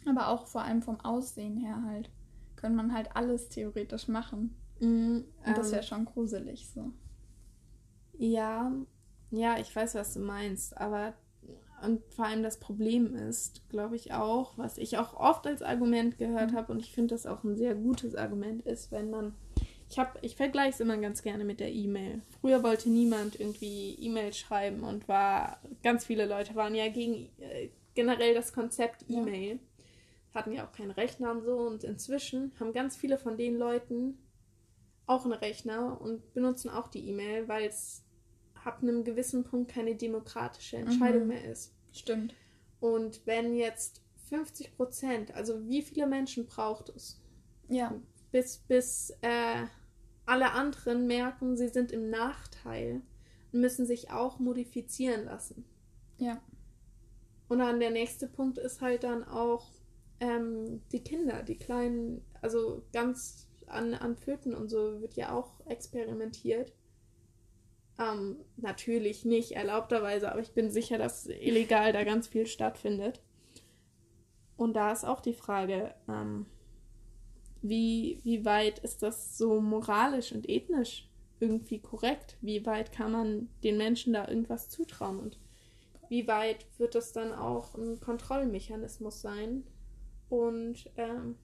aber 0.06 0.28
auch 0.28 0.46
vor 0.46 0.62
allem 0.62 0.82
vom 0.82 1.00
Aussehen 1.00 1.58
her 1.58 1.82
halt, 1.84 2.10
könnte 2.56 2.76
man 2.76 2.92
halt 2.94 3.16
alles 3.16 3.48
theoretisch 3.50 4.08
machen. 4.08 4.56
Mhm, 4.80 5.24
Und 5.44 5.58
das 5.58 5.70
ähm, 5.70 5.72
wäre 5.72 5.82
schon 5.82 6.04
gruselig 6.06 6.68
so. 6.70 6.92
Ja, 8.18 8.72
ja, 9.30 9.58
ich 9.58 9.74
weiß, 9.74 9.94
was 9.94 10.14
du 10.14 10.20
meinst, 10.20 10.76
aber 10.78 11.14
und 11.82 12.02
vor 12.14 12.26
allem 12.26 12.42
das 12.42 12.58
Problem 12.58 13.14
ist, 13.14 13.68
glaube 13.68 13.96
ich 13.96 14.12
auch, 14.14 14.56
was 14.58 14.78
ich 14.78 14.98
auch 14.98 15.14
oft 15.14 15.46
als 15.46 15.62
Argument 15.62 16.18
gehört 16.18 16.52
Mhm. 16.52 16.56
habe 16.56 16.72
und 16.72 16.80
ich 16.80 16.92
finde 16.92 17.14
das 17.14 17.26
auch 17.26 17.44
ein 17.44 17.56
sehr 17.56 17.74
gutes 17.74 18.14
Argument 18.16 18.62
ist, 18.62 18.92
wenn 18.92 19.10
man 19.10 19.34
ich 19.88 19.98
habe 19.98 20.18
ich 20.22 20.36
vergleiche 20.36 20.70
es 20.74 20.80
immer 20.80 20.96
ganz 20.96 21.22
gerne 21.22 21.44
mit 21.44 21.60
der 21.60 21.72
E-Mail. 21.72 22.22
Früher 22.40 22.62
wollte 22.62 22.88
niemand 22.90 23.38
irgendwie 23.38 23.94
E-Mail 24.00 24.32
schreiben 24.32 24.82
und 24.82 25.06
war 25.08 25.60
ganz 25.82 26.04
viele 26.04 26.26
Leute 26.26 26.54
waren 26.54 26.74
ja 26.74 26.88
gegen 26.88 27.28
äh, 27.40 27.68
generell 27.94 28.34
das 28.34 28.52
Konzept 28.52 29.04
Ja. 29.08 29.20
E-Mail. 29.20 29.58
Hatten 30.34 30.52
ja 30.52 30.66
auch 30.66 30.72
keinen 30.72 30.90
Rechner 30.90 31.30
und 31.30 31.42
so 31.44 31.56
und 31.56 31.84
inzwischen 31.84 32.52
haben 32.60 32.72
ganz 32.72 32.96
viele 32.96 33.16
von 33.16 33.36
den 33.38 33.56
Leuten 33.56 34.18
auch 35.06 35.24
einen 35.24 35.32
Rechner 35.32 36.00
und 36.00 36.34
benutzen 36.34 36.68
auch 36.68 36.88
die 36.88 37.08
E-Mail, 37.08 37.48
weil 37.48 37.64
es 37.66 38.02
ab 38.64 38.80
einem 38.82 39.04
gewissen 39.04 39.44
Punkt 39.44 39.70
keine 39.70 39.94
demokratische 39.94 40.76
Entscheidung 40.78 41.22
Mhm. 41.22 41.28
mehr 41.28 41.44
ist. 41.44 41.72
Stimmt. 41.92 42.34
Und 42.80 43.20
wenn 43.24 43.54
jetzt 43.54 44.02
50 44.28 44.76
Prozent, 44.76 45.32
also 45.34 45.66
wie 45.68 45.80
viele 45.82 46.06
Menschen 46.08 46.46
braucht 46.46 46.88
es, 46.90 47.22
Ja. 47.68 47.94
Bis, 48.30 48.58
bis 48.58 49.10
äh, 49.22 49.64
alle 50.26 50.52
anderen 50.52 51.06
merken, 51.06 51.56
sie 51.56 51.68
sind 51.68 51.92
im 51.92 52.10
Nachteil 52.10 53.02
und 53.52 53.60
müssen 53.60 53.86
sich 53.86 54.10
auch 54.10 54.38
modifizieren 54.38 55.24
lassen. 55.24 55.64
Ja. 56.18 56.40
Und 57.48 57.60
dann 57.60 57.80
der 57.80 57.90
nächste 57.90 58.26
Punkt 58.26 58.58
ist 58.58 58.80
halt 58.80 59.04
dann 59.04 59.22
auch 59.24 59.70
ähm, 60.20 60.82
die 60.92 61.02
Kinder, 61.02 61.42
die 61.42 61.56
kleinen, 61.56 62.24
also 62.42 62.82
ganz 62.92 63.48
an, 63.66 63.94
an 63.94 64.16
Föten 64.16 64.54
und 64.54 64.68
so 64.68 65.00
wird 65.00 65.14
ja 65.14 65.32
auch 65.32 65.60
experimentiert. 65.66 66.72
Ähm, 67.98 68.44
natürlich 68.56 69.24
nicht 69.24 69.52
erlaubterweise, 69.52 70.30
aber 70.30 70.40
ich 70.40 70.52
bin 70.52 70.70
sicher, 70.70 70.98
dass 70.98 71.26
illegal 71.26 71.92
da 71.92 72.04
ganz 72.04 72.26
viel 72.26 72.46
stattfindet. 72.46 73.22
Und 74.56 74.74
da 74.74 74.92
ist 74.92 75.04
auch 75.04 75.20
die 75.20 75.34
Frage, 75.34 75.94
ähm, 76.08 76.46
wie, 77.68 78.20
wie 78.24 78.44
weit 78.44 78.78
ist 78.80 79.02
das 79.02 79.36
so 79.38 79.60
moralisch 79.60 80.32
und 80.32 80.48
ethnisch 80.48 81.08
irgendwie 81.40 81.78
korrekt? 81.78 82.36
Wie 82.40 82.64
weit 82.66 82.92
kann 82.92 83.12
man 83.12 83.48
den 83.62 83.76
Menschen 83.76 84.12
da 84.12 84.26
irgendwas 84.28 84.68
zutrauen? 84.70 85.18
Und 85.18 85.38
wie 86.08 86.26
weit 86.28 86.66
wird 86.78 86.94
das 86.94 87.12
dann 87.12 87.32
auch 87.32 87.74
ein 87.74 88.00
Kontrollmechanismus 88.00 89.20
sein? 89.20 89.64
Und 90.28 90.90
ähm, 90.96 91.36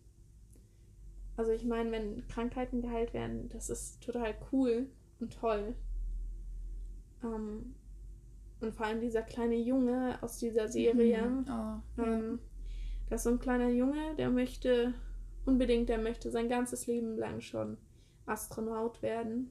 also 1.37 1.53
ich 1.53 1.65
meine, 1.65 1.91
wenn 1.93 2.27
Krankheiten 2.29 2.83
geheilt 2.83 3.15
werden, 3.15 3.49
das 3.51 3.71
ist 3.71 4.03
total 4.03 4.35
cool 4.53 4.87
und 5.21 5.33
toll. 5.33 5.75
Ähm, 7.23 7.75
und 8.61 8.75
vor 8.75 8.87
allem 8.87 9.01
dieser 9.01 9.23
kleine 9.23 9.57
Junge 9.57 10.19
aus 10.23 10.39
dieser 10.39 10.69
Serie, 10.69 11.23
Mhm. 11.23 11.45
Oh, 11.49 11.51
ja. 11.51 11.83
ähm, 11.99 12.39
das 13.11 13.21
ist 13.21 13.25
so 13.25 13.31
ein 13.31 13.41
kleiner 13.41 13.69
Junge, 13.69 14.15
der 14.17 14.31
möchte 14.31 14.95
unbedingt, 15.45 15.89
der 15.89 15.99
möchte 15.99 16.31
sein 16.31 16.49
ganzes 16.49 16.87
Leben 16.87 17.17
lang 17.17 17.41
schon 17.41 17.77
Astronaut 18.27 19.03
werden 19.03 19.51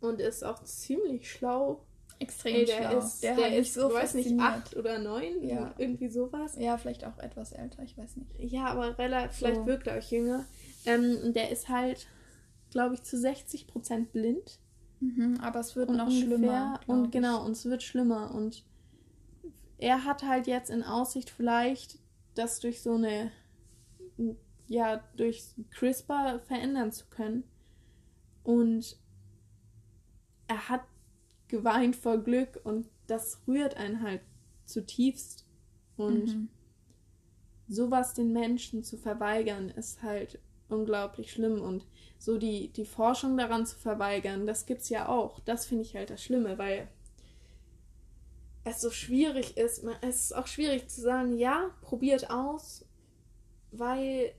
und 0.00 0.20
ist 0.20 0.44
auch 0.44 0.62
ziemlich 0.64 1.30
schlau. 1.30 1.84
Extrem 2.20 2.54
Ey, 2.54 2.64
der 2.64 2.76
schlau. 2.90 2.98
ist, 2.98 3.22
der, 3.24 3.34
der 3.36 3.58
ist, 3.58 3.74
so 3.74 3.88
ich 3.88 3.94
weiß 3.94 4.14
nicht, 4.14 4.38
acht 4.38 4.76
oder 4.76 4.98
neun, 5.00 5.42
Ja. 5.42 5.74
irgendwie 5.78 6.08
sowas. 6.08 6.54
Ja, 6.58 6.78
vielleicht 6.78 7.04
auch 7.04 7.18
etwas 7.18 7.50
älter, 7.52 7.82
ich 7.82 7.98
weiß 7.98 8.16
nicht. 8.16 8.30
Ja, 8.38 8.66
aber 8.66 8.96
relativ, 8.98 9.36
vielleicht 9.38 9.56
So. 9.62 9.66
wirkt 9.66 9.86
er 9.88 9.96
euch 9.96 10.10
jünger. 10.12 10.44
Ähm, 10.86 11.32
der 11.34 11.50
ist 11.50 11.68
halt, 11.68 12.06
glaube 12.70 12.94
ich, 12.94 13.02
zu 13.02 13.16
60% 13.16 14.12
blind. 14.12 14.60
Mhm, 15.00 15.38
aber 15.42 15.58
es 15.60 15.74
wird 15.74 15.88
und 15.88 15.96
noch 15.96 16.06
ungefähr- 16.06 16.24
schlimmer. 16.28 16.80
Und 16.86 17.10
genau, 17.10 17.44
und 17.44 17.52
es 17.52 17.64
wird 17.64 17.82
schlimmer. 17.82 18.32
Und 18.32 18.64
er 19.78 20.04
hat 20.04 20.22
halt 20.22 20.46
jetzt 20.46 20.70
in 20.70 20.84
Aussicht 20.84 21.30
vielleicht, 21.30 21.98
das 22.36 22.60
durch 22.60 22.80
so 22.80 22.94
eine, 22.94 23.32
ja, 24.66 25.02
durch 25.16 25.44
CRISPR 25.70 26.40
verändern 26.40 26.92
zu 26.92 27.06
können. 27.06 27.44
Und 28.42 28.98
er 30.46 30.68
hat 30.68 30.82
geweint 31.48 31.96
vor 31.96 32.18
Glück 32.18 32.60
und 32.64 32.88
das 33.06 33.42
rührt 33.46 33.76
einen 33.76 34.02
halt 34.02 34.22
zutiefst. 34.64 35.46
Und 35.96 36.36
Mhm. 36.36 36.48
sowas 37.68 38.14
den 38.14 38.32
Menschen 38.32 38.82
zu 38.82 38.96
verweigern, 38.96 39.68
ist 39.70 40.02
halt 40.02 40.38
unglaublich 40.68 41.32
schlimm. 41.32 41.60
Und 41.60 41.86
so 42.18 42.38
die, 42.38 42.68
die 42.72 42.84
Forschung 42.86 43.36
daran 43.36 43.66
zu 43.66 43.76
verweigern, 43.78 44.46
das 44.46 44.66
gibt's 44.66 44.88
ja 44.88 45.08
auch. 45.08 45.40
Das 45.40 45.66
finde 45.66 45.82
ich 45.84 45.94
halt 45.96 46.10
das 46.10 46.22
Schlimme, 46.22 46.58
weil 46.58 46.88
es 48.64 48.80
so 48.80 48.90
schwierig 48.90 49.56
ist. 49.56 49.84
Es 50.00 50.16
ist 50.26 50.34
auch 50.34 50.46
schwierig 50.46 50.88
zu 50.88 51.00
sagen, 51.00 51.36
ja, 51.36 51.70
probiert 51.82 52.30
aus, 52.30 52.84
weil 53.72 54.34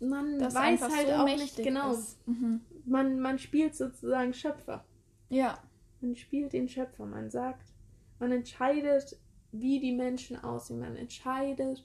man 0.00 0.38
Das 0.38 0.54
weiß 0.54 0.82
halt 0.82 1.08
so 1.08 1.14
auch 1.14 1.24
nicht 1.24 1.56
genau. 1.56 1.94
Mhm. 2.26 2.60
Man, 2.84 3.20
man 3.20 3.38
spielt 3.38 3.74
sozusagen 3.76 4.32
Schöpfer. 4.32 4.84
Ja, 5.28 5.58
Man 6.00 6.14
spielt 6.16 6.52
den 6.52 6.68
Schöpfer. 6.68 7.04
Man 7.06 7.30
sagt, 7.30 7.72
man 8.18 8.32
entscheidet, 8.32 9.16
wie 9.52 9.80
die 9.80 9.92
Menschen 9.92 10.36
aussehen. 10.42 10.80
Man 10.80 10.96
entscheidet, 10.96 11.84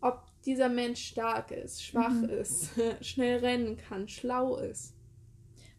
ob 0.00 0.22
dieser 0.44 0.68
Mensch 0.68 1.00
stark 1.04 1.50
ist, 1.50 1.82
schwach 1.84 2.12
Mhm. 2.12 2.28
ist, 2.28 2.70
schnell 3.00 3.38
rennen 3.38 3.76
kann, 3.76 4.08
schlau 4.08 4.56
ist. 4.56 4.94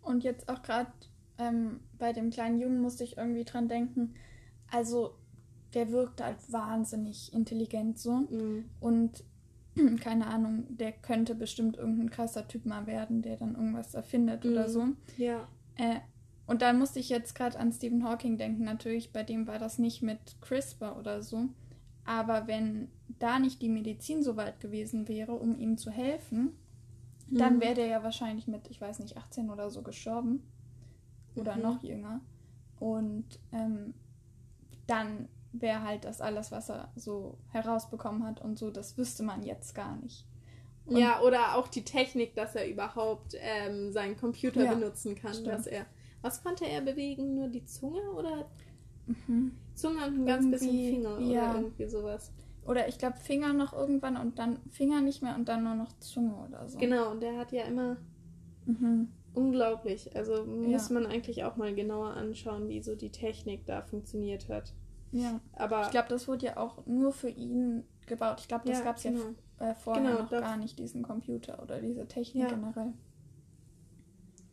und 0.02 0.24
jetzt 0.24 0.50
auch 0.50 0.62
gerade 0.62 0.92
ähm, 1.38 1.80
bei 1.98 2.14
dem 2.14 2.30
kleinen 2.30 2.60
Jungen 2.60 2.82
musste 2.82 3.04
ich 3.04 3.18
irgendwie 3.18 3.44
dran 3.46 3.68
denken. 3.70 4.16
Also, 4.70 5.16
der 5.74 5.90
wirkt 5.92 6.22
halt 6.22 6.38
wahnsinnig 6.52 7.32
intelligent 7.34 7.98
so. 8.00 8.12
Mhm. 8.30 8.70
Und 8.80 9.24
keine 10.02 10.28
Ahnung, 10.28 10.66
der 10.78 10.92
könnte 10.92 11.36
bestimmt 11.36 11.78
irgendein 11.78 12.10
krasser 12.10 12.48
Typ 12.48 12.66
mal 12.66 12.86
werden, 12.88 13.22
der 13.22 13.38
dann 13.38 13.56
irgendwas 13.56 13.94
erfindet 13.94 14.46
oder 14.46 14.68
Mhm. 14.68 14.72
so. 14.72 14.88
Ja. 15.18 15.48
Äh, 15.76 16.00
und 16.46 16.62
dann 16.62 16.78
musste 16.78 17.00
ich 17.00 17.10
jetzt 17.10 17.36
gerade 17.36 17.58
an 17.58 17.72
Stephen 17.72 18.04
Hawking 18.04 18.38
denken. 18.38 18.64
Natürlich, 18.64 19.14
bei 19.14 19.24
dem 19.24 19.48
war 19.48 19.60
das 19.60 19.80
nicht 19.80 20.02
mit 20.02 20.20
CRISPR 20.42 20.98
oder 21.00 21.22
so. 21.24 21.50
Aber 22.06 22.48
wenn 22.48 22.90
da 23.20 23.40
nicht 23.40 23.62
die 23.62 23.70
Medizin 23.70 24.22
so 24.24 24.36
weit 24.36 24.60
gewesen 24.60 25.08
wäre, 25.08 25.34
um 25.34 25.58
ihm 25.58 25.78
zu 25.78 25.90
helfen, 25.90 26.52
dann 27.30 27.56
Mhm. 27.56 27.62
wäre 27.62 27.76
der 27.76 27.86
ja 27.88 28.04
wahrscheinlich 28.04 28.48
mit, 28.48 28.70
ich 28.70 28.82
weiß 28.82 29.00
nicht, 29.00 29.16
18 29.16 29.50
oder 29.50 29.70
so 29.70 29.82
gestorben. 29.82 30.44
Oder 31.36 31.56
Mhm. 31.56 31.62
noch 31.62 31.82
jünger. 31.84 32.20
Und 32.80 33.40
ähm, 33.54 33.94
dann 34.86 35.30
wäre 35.54 35.84
halt 35.84 36.04
das 36.06 36.20
alles, 36.22 36.52
was 36.52 36.70
er 36.70 36.92
so 36.96 37.38
herausbekommen 37.50 38.26
hat 38.26 38.42
und 38.42 38.58
so, 38.60 38.70
das 38.72 38.98
wüsste 38.98 39.24
man 39.24 39.44
jetzt 39.44 39.74
gar 39.76 39.96
nicht. 39.98 40.26
Und- 40.86 40.98
ja, 40.98 41.22
oder 41.22 41.56
auch 41.56 41.68
die 41.70 41.84
Technik, 41.86 42.36
dass 42.36 42.56
er 42.56 42.68
überhaupt 42.68 43.36
ähm, 43.40 43.92
seinen 43.92 44.18
Computer 44.18 44.64
Ja, 44.66 44.74
benutzen 44.74 45.16
kann. 45.16 45.34
stimmt. 45.34 45.48
Dass 45.48 45.68
er, 45.68 45.86
was 46.22 46.44
konnte 46.44 46.66
er 46.66 46.82
bewegen? 46.82 47.36
Nur 47.36 47.48
die 47.48 47.64
Zunge 47.66 48.02
oder 48.12 48.50
Mhm. 49.06 49.52
Zunge 49.76 50.06
und 50.08 50.22
ein 50.22 50.26
ganz 50.26 50.50
bisschen 50.50 50.70
Irgendwie, 50.70 50.90
Finger 50.92 51.20
ja. 51.20 51.52
oder 51.52 51.60
irgendwie 51.62 51.88
sowas. 51.90 52.32
Oder 52.66 52.88
ich 52.88 52.98
glaube 52.98 53.18
Finger 53.18 53.52
noch 53.54 53.74
irgendwann 53.74 54.16
und 54.18 54.40
dann 54.40 54.60
Finger 54.72 55.02
nicht 55.02 55.22
mehr 55.22 55.36
und 55.36 55.48
dann 55.50 55.64
nur 55.64 55.76
noch 55.76 55.92
Zunge 56.00 56.34
oder 56.48 56.68
so. 56.70 56.78
Genau, 56.80 57.12
und 57.12 57.22
der 57.22 57.38
hat 57.38 57.52
ja 57.52 57.64
immer 57.64 57.98
Mhm. 58.66 59.10
unglaublich. 59.34 60.16
Also 60.16 60.46
muss 60.46 60.88
Ja. 60.90 60.94
man 60.94 61.06
eigentlich 61.06 61.44
auch 61.44 61.58
mal 61.58 61.74
genauer 61.76 62.12
anschauen, 62.12 62.70
wie 62.70 62.82
so 62.82 62.96
die 62.96 63.10
Technik 63.12 63.66
da 63.66 63.82
funktioniert 63.82 64.48
hat. 64.50 64.74
Ja. 65.14 65.40
Aber 65.54 65.82
Ich 65.82 65.92
glaube, 65.92 66.10
das 66.10 66.28
wurde 66.28 66.48
ja 66.48 66.58
auch 66.58 66.86
nur 66.86 67.14
für 67.14 67.30
ihn 67.30 67.86
gebaut. 68.06 68.40
Ich 68.42 68.48
glaube, 68.50 68.66
das 68.66 68.78
Ja, 68.78 68.84
gab 68.84 68.98
es 68.98 69.04
genau. 69.04 69.34
ja 69.60 69.70
äh, 69.72 69.76
vorher 69.76 70.02
Genau, 70.02 70.16
noch 70.16 70.36
gar 70.38 70.58
nicht, 70.58 70.80
diesen 70.80 71.04
Computer 71.04 71.62
oder 71.64 71.80
diese 71.82 72.08
Technik 72.08 72.50
Ja. 72.50 72.50
generell. 72.50 72.94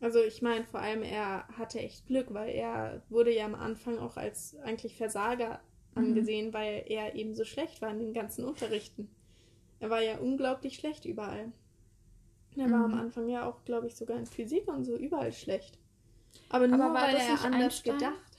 Also 0.01 0.19
ich 0.19 0.41
meine, 0.41 0.65
vor 0.65 0.81
allem 0.81 1.01
er 1.03 1.47
hatte 1.57 1.79
echt 1.79 2.05
Glück, 2.07 2.33
weil 2.33 2.49
er 2.49 3.03
wurde 3.09 3.33
ja 3.33 3.45
am 3.45 3.55
Anfang 3.55 3.99
auch 3.99 4.17
als 4.17 4.57
eigentlich 4.63 4.97
Versager 4.97 5.61
Mhm. 5.95 6.01
angesehen, 6.01 6.53
weil 6.53 6.83
er 6.87 7.15
eben 7.15 7.35
so 7.35 7.45
schlecht 7.45 7.81
war 7.81 7.89
in 7.91 7.99
den 7.99 8.13
ganzen 8.13 8.43
Unterrichten. 8.45 9.09
Er 9.79 9.89
war 9.91 10.01
ja 10.01 10.19
unglaublich 10.19 10.75
schlecht 10.77 11.05
überall. 11.05 11.51
Er 12.55 12.71
war 12.71 12.85
am 12.85 12.93
Mhm. 12.93 12.95
Anfang 12.95 13.27
ja 13.27 13.45
auch, 13.45 13.65
glaube 13.65 13.87
ich, 13.87 13.95
sogar 13.97 14.17
in 14.17 14.25
Physik 14.25 14.67
und 14.69 14.85
so 14.85 14.95
überall 14.95 15.33
schlecht. 15.33 15.77
Aber 16.49 16.67
nur 16.67 16.93
war 16.93 17.07
weil 17.07 17.09
das 17.09 17.27
er 17.27 17.31
nicht 17.31 17.45
anders 17.45 17.81
Einstein? 17.81 17.83
gedacht. 17.83 18.30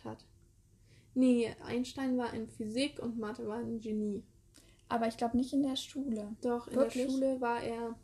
Nee, 1.14 1.54
Einstein 1.64 2.16
war 2.16 2.32
in 2.32 2.48
Physik 2.48 2.98
und 3.00 3.18
Mathe 3.18 3.46
war 3.46 3.58
ein 3.58 3.80
Genie. 3.80 4.22
Aber 4.88 5.08
ich 5.08 5.16
glaube 5.16 5.36
nicht 5.36 5.52
in 5.52 5.62
der 5.62 5.76
Schule. 5.76 6.36
Doch, 6.42 6.68
in 6.68 6.76
Wirklich? 6.76 7.04
der 7.06 7.10
Schule 7.12 7.40
war 7.40 7.62
er. 7.62 7.94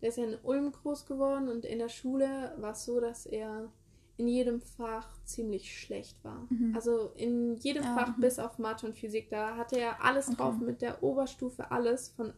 Der 0.00 0.08
ist 0.08 0.18
ja 0.18 0.24
in 0.24 0.38
Ulm 0.42 0.72
groß 0.72 1.06
geworden 1.06 1.48
und 1.48 1.64
in 1.64 1.78
der 1.78 1.88
Schule 1.88 2.54
war 2.58 2.72
es 2.72 2.84
so, 2.84 3.00
dass 3.00 3.24
er 3.26 3.70
in 4.16 4.28
jedem 4.28 4.60
Fach 4.60 5.22
ziemlich 5.24 5.78
schlecht 5.78 6.22
war. 6.24 6.46
Mhm. 6.50 6.74
Also 6.74 7.12
in 7.16 7.56
jedem 7.56 7.84
Ah, 7.84 7.94
Fach 7.94 8.16
mhm. 8.16 8.20
bis 8.20 8.38
auf 8.38 8.58
Mathe 8.58 8.86
und 8.86 8.94
Physik, 8.96 9.30
da 9.30 9.56
hatte 9.56 9.78
er 9.78 10.02
alles 10.04 10.28
Okay. 10.28 10.36
drauf, 10.36 10.58
mit 10.58 10.82
der 10.82 11.02
Oberstufe 11.02 11.70
alles, 11.70 12.08
von 12.10 12.32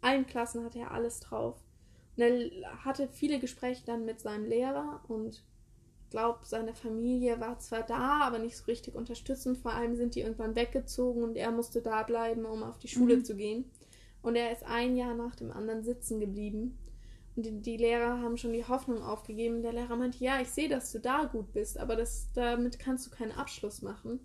allen 0.00 0.26
Klassen 0.26 0.64
hatte 0.64 0.78
er 0.80 0.90
alles 0.90 1.20
drauf. 1.20 1.62
Und 2.16 2.22
er 2.22 2.84
hatte 2.84 3.08
viele 3.08 3.38
Gespräche 3.38 3.84
dann 3.86 4.04
mit 4.04 4.20
seinem 4.20 4.46
Lehrer 4.46 5.00
und 5.08 5.44
glaube, 6.12 6.38
seine 6.44 6.74
Familie 6.74 7.40
war 7.40 7.58
zwar 7.58 7.82
da, 7.82 8.20
aber 8.20 8.38
nicht 8.38 8.56
so 8.56 8.64
richtig 8.66 8.94
unterstützend. 8.94 9.58
Vor 9.58 9.72
allem 9.72 9.96
sind 9.96 10.14
die 10.14 10.20
irgendwann 10.20 10.54
weggezogen 10.54 11.24
und 11.24 11.36
er 11.36 11.50
musste 11.50 11.82
da 11.82 12.04
bleiben, 12.04 12.44
um 12.44 12.62
auf 12.62 12.78
die 12.78 12.86
Schule 12.88 13.16
Mhm. 13.16 13.24
zu 13.24 13.34
gehen. 13.34 13.64
Und 14.22 14.36
er 14.36 14.52
ist 14.52 14.62
ein 14.64 14.96
Jahr 14.96 15.14
nach 15.14 15.34
dem 15.34 15.50
anderen 15.50 15.82
sitzen 15.82 16.20
geblieben. 16.20 16.78
Und 17.34 17.44
die, 17.46 17.60
die 17.60 17.76
Lehrer 17.76 18.20
haben 18.20 18.36
schon 18.36 18.52
die 18.52 18.64
Hoffnung 18.68 19.02
aufgegeben. 19.02 19.62
Der 19.62 19.72
Lehrer 19.72 19.96
meinte, 19.96 20.22
ja, 20.22 20.40
ich 20.40 20.48
sehe, 20.50 20.68
dass 20.68 20.92
du 20.92 21.00
da 21.00 21.24
gut 21.24 21.52
bist, 21.52 21.78
aber 21.78 21.96
das, 21.96 22.28
damit 22.34 22.78
kannst 22.78 23.06
du 23.06 23.10
keinen 23.10 23.32
Abschluss 23.32 23.82
machen. 23.82 24.20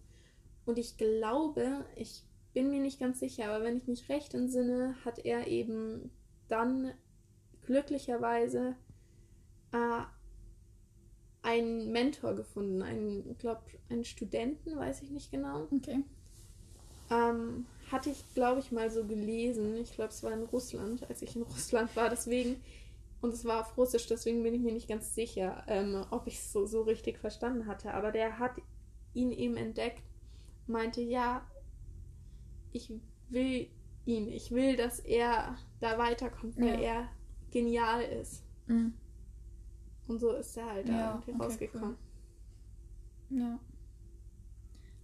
Und 0.65 0.77
ich 0.77 0.98
glaube, 0.98 1.86
ich 1.96 2.24
bin 2.53 2.70
mir 2.70 2.82
nicht 2.82 3.00
ganz 3.00 3.20
sicher, 3.20 3.46
aber 3.50 3.63
wenn 3.63 3.77
ich 3.77 3.88
mich 3.88 4.10
recht 4.10 4.34
entsinne, 4.34 4.96
hat 5.06 5.20
er 5.20 5.48
eben 5.48 6.12
dann 6.50 6.91
glücklicherweise 7.65 8.75
äh, 9.72 10.01
einen 11.48 11.94
Mentor 11.94 12.36
gefunden, 12.36 12.82
einen, 12.82 13.30
ich 13.32 13.38
glaube, 13.38 13.62
einen 13.89 14.04
Studenten, 14.04 14.75
weiß 14.75 15.01
ich 15.01 15.12
nicht 15.12 15.32
genau. 15.32 15.68
Okay. 15.72 16.04
Ähm, 17.10 17.66
hatte 17.89 18.10
ich, 18.10 18.22
glaube 18.34 18.60
ich, 18.60 18.74
mal 18.74 18.92
so 18.92 19.06
gelesen. 19.06 19.77
Ich 19.77 19.94
glaube, 19.94 20.10
es 20.10 20.22
war 20.24 20.34
in 20.34 20.44
Russland, 20.44 21.10
als 21.10 21.22
ich 21.22 21.38
in 21.38 21.42
Russland 21.54 21.96
war. 21.96 22.10
Deswegen, 22.10 22.58
und 23.22 23.34
es 23.34 23.46
war 23.46 23.62
auf 23.62 23.77
Russisch, 23.77 24.08
deswegen 24.08 24.44
bin 24.44 24.54
ich 24.56 24.60
mir 24.62 24.74
nicht 24.74 24.89
ganz 24.89 25.16
sicher, 25.16 25.63
ähm, 25.68 26.06
ob 26.12 26.27
ich 26.27 26.36
es 26.36 26.51
so, 26.51 26.66
so 26.66 26.82
richtig 26.82 27.18
verstanden 27.18 27.66
hatte. 27.66 27.94
Aber 27.94 28.12
der 28.12 28.39
hat 28.39 28.51
ihn 29.13 29.32
eben 29.32 29.56
entdeckt, 29.56 30.04
meinte, 30.68 31.00
ja, 31.01 31.48
ich 32.74 32.92
will 33.30 33.68
ihn, 34.06 34.27
ich 34.27 34.51
will, 34.51 34.75
dass 34.75 35.00
er 35.00 35.58
da 35.80 35.98
weiterkommt, 35.98 36.58
weil 36.58 36.82
Ja. 36.82 36.89
er 36.92 37.10
genial 37.51 38.01
ist. 38.04 38.44
Mhm. 38.68 38.94
Und 40.08 40.20
so 40.20 40.32
ist 40.32 40.56
er 40.58 40.66
halt 40.66 40.88
da 40.88 40.94
Ja, 40.94 41.12
irgendwie 41.12 41.32
okay, 41.32 41.44
rausgekommen. 41.44 41.98
Ja. 43.30 43.60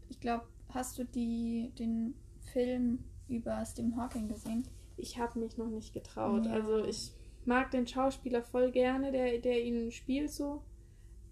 Ich 0.10 0.19
glaube, 0.19 0.45
hast 0.69 0.98
du 0.98 1.03
die, 1.05 1.74
den 1.77 2.15
Film 2.53 3.03
über 3.27 3.65
Stephen 3.65 3.98
Hawking 3.98 4.27
gesehen? 4.27 4.67
Ich 4.95 5.17
habe 5.17 5.39
mich 5.39 5.57
noch 5.57 5.69
nicht 5.69 5.93
getraut. 5.93 6.45
Ja. 6.45 6.53
Also 6.53 6.86
ich 6.86 7.13
mag 7.45 7.72
den 7.72 7.88
Schauspieler 7.88 8.41
voll 8.43 8.72
gerne, 8.72 9.12
der, 9.12 9.39
der 9.39 9.63
ihn 9.63 9.91
spielt 9.91 10.31
so. 10.31 10.63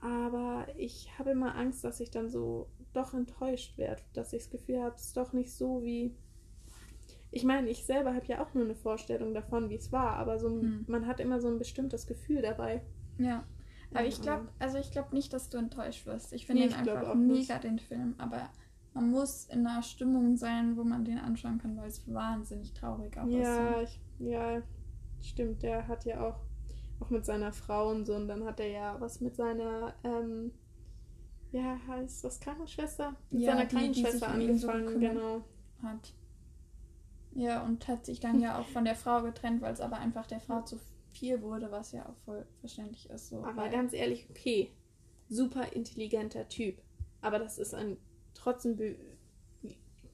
Aber 0.01 0.67
ich 0.77 1.17
habe 1.19 1.31
immer 1.31 1.55
Angst, 1.55 1.83
dass 1.83 1.99
ich 1.99 2.09
dann 2.09 2.29
so 2.29 2.67
doch 2.93 3.13
enttäuscht 3.13 3.77
werde. 3.77 4.01
Dass 4.13 4.33
ich 4.33 4.43
das 4.43 4.49
Gefühl 4.51 4.81
habe, 4.81 4.95
es 4.95 5.05
ist 5.05 5.17
doch 5.17 5.31
nicht 5.31 5.53
so 5.53 5.83
wie. 5.83 6.15
Ich 7.29 7.45
meine, 7.45 7.69
ich 7.69 7.85
selber 7.85 8.13
habe 8.13 8.25
ja 8.25 8.43
auch 8.43 8.53
nur 8.53 8.65
eine 8.65 8.75
Vorstellung 8.75 9.33
davon, 9.33 9.69
wie 9.69 9.75
es 9.75 9.91
war, 9.91 10.17
aber 10.17 10.37
so 10.37 10.49
Hm. 10.49 10.83
man 10.87 11.07
hat 11.07 11.21
immer 11.21 11.39
so 11.39 11.47
ein 11.47 11.59
bestimmtes 11.59 12.05
Gefühl 12.07 12.41
dabei. 12.41 12.81
Ja. 13.17 13.45
Aber 13.93 14.05
ich 14.05 14.21
glaube, 14.21 14.47
also 14.59 14.77
ich 14.77 14.91
glaube 14.91 15.13
nicht, 15.15 15.33
dass 15.33 15.49
du 15.49 15.57
enttäuscht 15.57 16.05
wirst. 16.05 16.33
Ich 16.33 16.45
finde 16.45 16.63
Nee, 16.63 16.69
ihn 16.69 16.73
einfach 16.73 17.07
auch 17.07 17.15
nicht. 17.15 17.49
mega 17.49 17.59
den 17.59 17.79
Film, 17.79 18.15
aber 18.17 18.49
man 18.93 19.09
muss 19.11 19.45
in 19.45 19.65
einer 19.65 19.83
Stimmung 19.83 20.35
sein, 20.37 20.77
wo 20.77 20.83
man 20.83 21.05
den 21.05 21.17
anschauen 21.17 21.57
kann, 21.59 21.77
weil 21.77 21.87
es 21.87 22.11
wahnsinnig 22.13 22.73
traurig 22.73 23.17
auch 23.17 23.27
Ja, 23.27 23.81
ist. 23.81 23.83
ich, 23.83 23.99
ja, 24.19 24.61
stimmt. 25.21 25.63
Der 25.63 25.87
hat 25.87 26.05
ja 26.05 26.21
auch, 26.27 26.39
auch 26.99 27.09
mit 27.09 27.25
seiner 27.25 27.53
Frau 27.53 27.89
und 27.89 28.05
so. 28.05 28.15
Und 28.15 28.27
dann 28.27 28.43
hat 28.45 28.59
er 28.59 28.67
ja 28.69 28.95
was 28.99 29.21
mit 29.21 29.35
seiner, 29.35 29.93
ähm, 30.03 30.51
ja, 31.51 31.77
heißt 31.87 32.23
das 32.23 32.39
Krankenschwester? 32.39 33.15
Mit 33.29 33.41
Ja, 33.41 33.51
seiner 33.51 33.65
Krankenschwester 33.65 34.27
so 34.57 34.69
angefangen, 34.69 34.85
kümmert. 34.87 35.13
genau. 35.13 35.43
So 35.81 35.87
hat. 35.87 36.13
Ja, 37.33 37.63
und 37.63 37.87
hat 37.87 38.05
sich 38.05 38.19
dann 38.19 38.39
ja 38.39 38.57
auch 38.59 38.67
von 38.67 38.85
der 38.85 38.95
Frau 38.95 39.21
getrennt, 39.21 39.61
weil 39.61 39.73
es 39.73 39.81
aber 39.81 39.97
einfach 39.97 40.27
der 40.27 40.39
Frau 40.41 40.61
zu 40.63 40.77
viel 41.11 41.41
wurde, 41.41 41.71
was 41.71 41.91
ja 41.91 42.07
auch 42.07 42.17
voll 42.25 42.45
verständlich 42.59 43.09
ist. 43.09 43.29
So, 43.29 43.43
Aber 43.43 43.69
ganz 43.69 43.93
ehrlich, 43.93 44.27
okay, 44.29 44.71
super 45.29 45.73
intelligenter 45.73 46.47
Typ. 46.47 46.81
Aber 47.21 47.39
das 47.39 47.57
ist 47.57 47.73
ein 47.73 47.97
trotzdem 48.33 48.77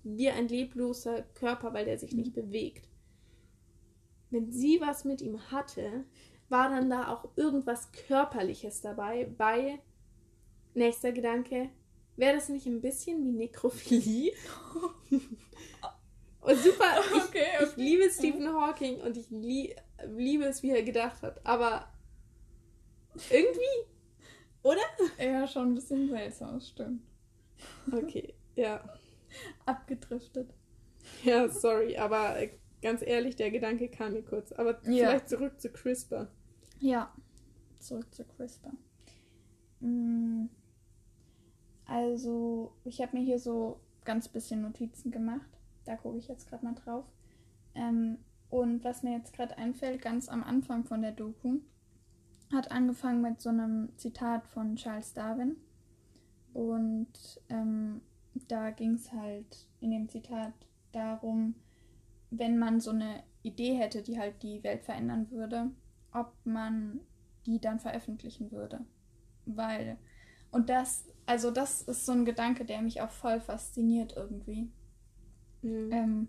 wie 0.03 0.29
ein 0.29 0.47
lebloser 0.47 1.23
Körper, 1.33 1.73
weil 1.73 1.85
der 1.85 1.97
sich 1.99 2.11
Mhm. 2.13 2.19
nicht 2.19 2.33
bewegt. 2.33 2.87
Wenn 4.29 4.51
sie 4.51 4.79
was 4.81 5.05
mit 5.05 5.21
ihm 5.21 5.51
hatte, 5.51 6.05
war 6.49 6.69
dann 6.69 6.89
da 6.89 7.09
auch 7.13 7.29
irgendwas 7.35 7.91
Körperliches 7.91 8.81
dabei. 8.81 9.25
Bei 9.37 9.79
nächster 10.73 11.11
Gedanke, 11.11 11.69
wäre 12.15 12.35
das 12.35 12.49
nicht 12.49 12.65
ein 12.67 12.81
bisschen 12.81 13.23
wie 13.25 13.31
Nekrophilie? 13.31 14.33
und 16.41 16.57
super, 16.57 17.01
ich, 17.15 17.23
Okay, 17.23 17.45
ich 17.63 17.75
liebe 17.77 18.09
Stephen 18.09 18.47
Hawking 18.47 19.01
und 19.01 19.17
ich 19.17 19.29
lie 19.29 19.75
liebe 20.05 20.45
es, 20.45 20.63
wie 20.63 20.71
er 20.71 20.83
gedacht 20.83 21.21
hat. 21.21 21.45
Aber 21.45 21.87
irgendwie, 23.29 23.91
oder? 24.63 24.81
Ja, 25.19 25.47
schon 25.47 25.69
ein 25.71 25.75
bisschen 25.75 26.09
seltsam, 26.09 26.59
stimmt. 26.61 27.01
Okay, 27.91 28.33
ja. 28.55 28.83
Abgedriftet. 29.65 30.53
Ja, 31.23 31.47
sorry, 31.49 31.97
aber 31.97 32.35
ganz 32.81 33.01
ehrlich, 33.01 33.35
der 33.35 33.51
Gedanke 33.51 33.89
kam 33.89 34.13
mir 34.13 34.23
kurz. 34.23 34.51
Aber 34.51 34.71
Ja. 34.83 35.09
vielleicht 35.09 35.29
zurück 35.29 35.59
zu 35.59 35.69
CRISPR. 35.69 36.27
Ja, 36.79 37.13
zurück 37.79 38.13
zu 38.13 38.23
CRISPR. 38.25 38.71
Mm, 39.79 40.47
Also, 41.85 42.73
ich 42.83 42.99
habe 43.01 43.17
mir 43.17 43.23
hier 43.23 43.39
so 43.39 43.79
ganz 44.03 44.27
bisschen 44.27 44.61
Notizen 44.61 45.09
gemacht. 45.11 45.49
Da 45.85 45.95
gucke 45.95 46.17
ich 46.17 46.27
jetzt 46.27 46.49
gerade 46.49 46.65
mal 46.65 46.75
drauf. 46.75 47.05
Ähm, 47.75 48.17
und 48.49 48.83
was 48.83 49.03
mir 49.03 49.11
jetzt 49.17 49.33
gerade 49.33 49.57
einfällt, 49.57 50.01
ganz 50.01 50.29
am 50.29 50.43
Anfang 50.43 50.85
von 50.85 51.01
der 51.01 51.11
Doku, 51.11 51.59
hat 52.53 52.71
angefangen 52.71 53.21
mit 53.21 53.41
so 53.41 53.49
einem 53.49 53.89
Zitat 53.97 54.47
von 54.47 54.75
Charles 54.77 55.13
Darwin. 55.13 55.57
Und 56.53 57.41
ähm, 57.49 58.01
da 58.47 58.71
ging 58.71 58.93
es 58.93 59.11
halt 59.11 59.67
in 59.81 59.91
dem 59.91 60.07
Zitat 60.07 60.53
darum, 60.91 61.55
wenn 62.29 62.57
man 62.57 62.79
so 62.79 62.91
eine 62.91 63.23
Idee 63.43 63.73
hätte, 63.73 64.01
die 64.01 64.17
halt 64.17 64.41
die 64.43 64.63
Welt 64.63 64.83
verändern 64.83 65.29
würde, 65.29 65.71
ob 66.13 66.33
man 66.45 67.01
die 67.45 67.59
dann 67.59 67.79
veröffentlichen 67.79 68.51
würde. 68.51 68.85
Weil, 69.45 69.97
und 70.51 70.69
das, 70.69 71.05
also 71.25 71.51
das 71.51 71.81
ist 71.81 72.05
so 72.05 72.13
ein 72.13 72.25
Gedanke, 72.25 72.65
der 72.65 72.81
mich 72.81 73.01
auch 73.01 73.11
voll 73.11 73.39
fasziniert 73.39 74.13
irgendwie. 74.15 74.69
Mhm. 75.61 75.91
Ähm, 75.91 76.27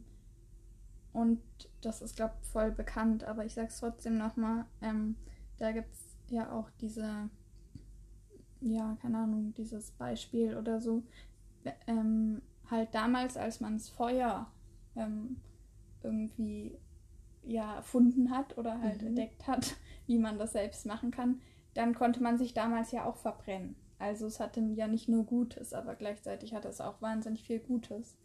und 1.18 1.40
das 1.80 2.02
ist, 2.02 2.16
glaube 2.16 2.34
ich, 2.42 2.48
voll 2.48 2.70
bekannt, 2.70 3.24
aber 3.24 3.44
ich 3.44 3.54
sag's 3.54 3.80
trotzdem 3.80 4.18
nochmal. 4.18 4.66
Ähm, 4.82 5.16
da 5.58 5.72
gibt's 5.72 6.16
ja 6.28 6.52
auch 6.52 6.70
diese, 6.80 7.28
ja, 8.60 8.96
keine 9.00 9.18
Ahnung, 9.18 9.54
dieses 9.56 9.90
Beispiel 9.92 10.56
oder 10.56 10.80
so. 10.80 11.02
Ähm, 11.86 12.42
halt 12.70 12.94
damals, 12.94 13.36
als 13.36 13.60
man 13.60 13.74
das 13.74 13.88
Feuer 13.88 14.50
ähm, 14.96 15.36
irgendwie 16.02 16.78
ja 17.44 17.76
erfunden 17.76 18.30
hat 18.30 18.58
oder 18.58 18.80
halt 18.80 19.02
Mhm. 19.02 19.08
entdeckt 19.08 19.46
hat, 19.46 19.76
wie 20.06 20.18
man 20.18 20.38
das 20.38 20.52
selbst 20.52 20.86
machen 20.86 21.10
kann, 21.10 21.40
dann 21.74 21.94
konnte 21.94 22.22
man 22.22 22.38
sich 22.38 22.54
damals 22.54 22.92
ja 22.92 23.04
auch 23.04 23.16
verbrennen. 23.16 23.76
Also 23.98 24.26
es 24.26 24.40
hatte 24.40 24.60
ja 24.60 24.88
nicht 24.88 25.08
nur 25.08 25.24
Gutes, 25.24 25.72
aber 25.74 25.94
gleichzeitig 25.96 26.54
hatte 26.54 26.68
es 26.68 26.80
auch 26.80 27.02
wahnsinnig 27.02 27.44
viel 27.44 27.60
Gutes. 27.60 28.16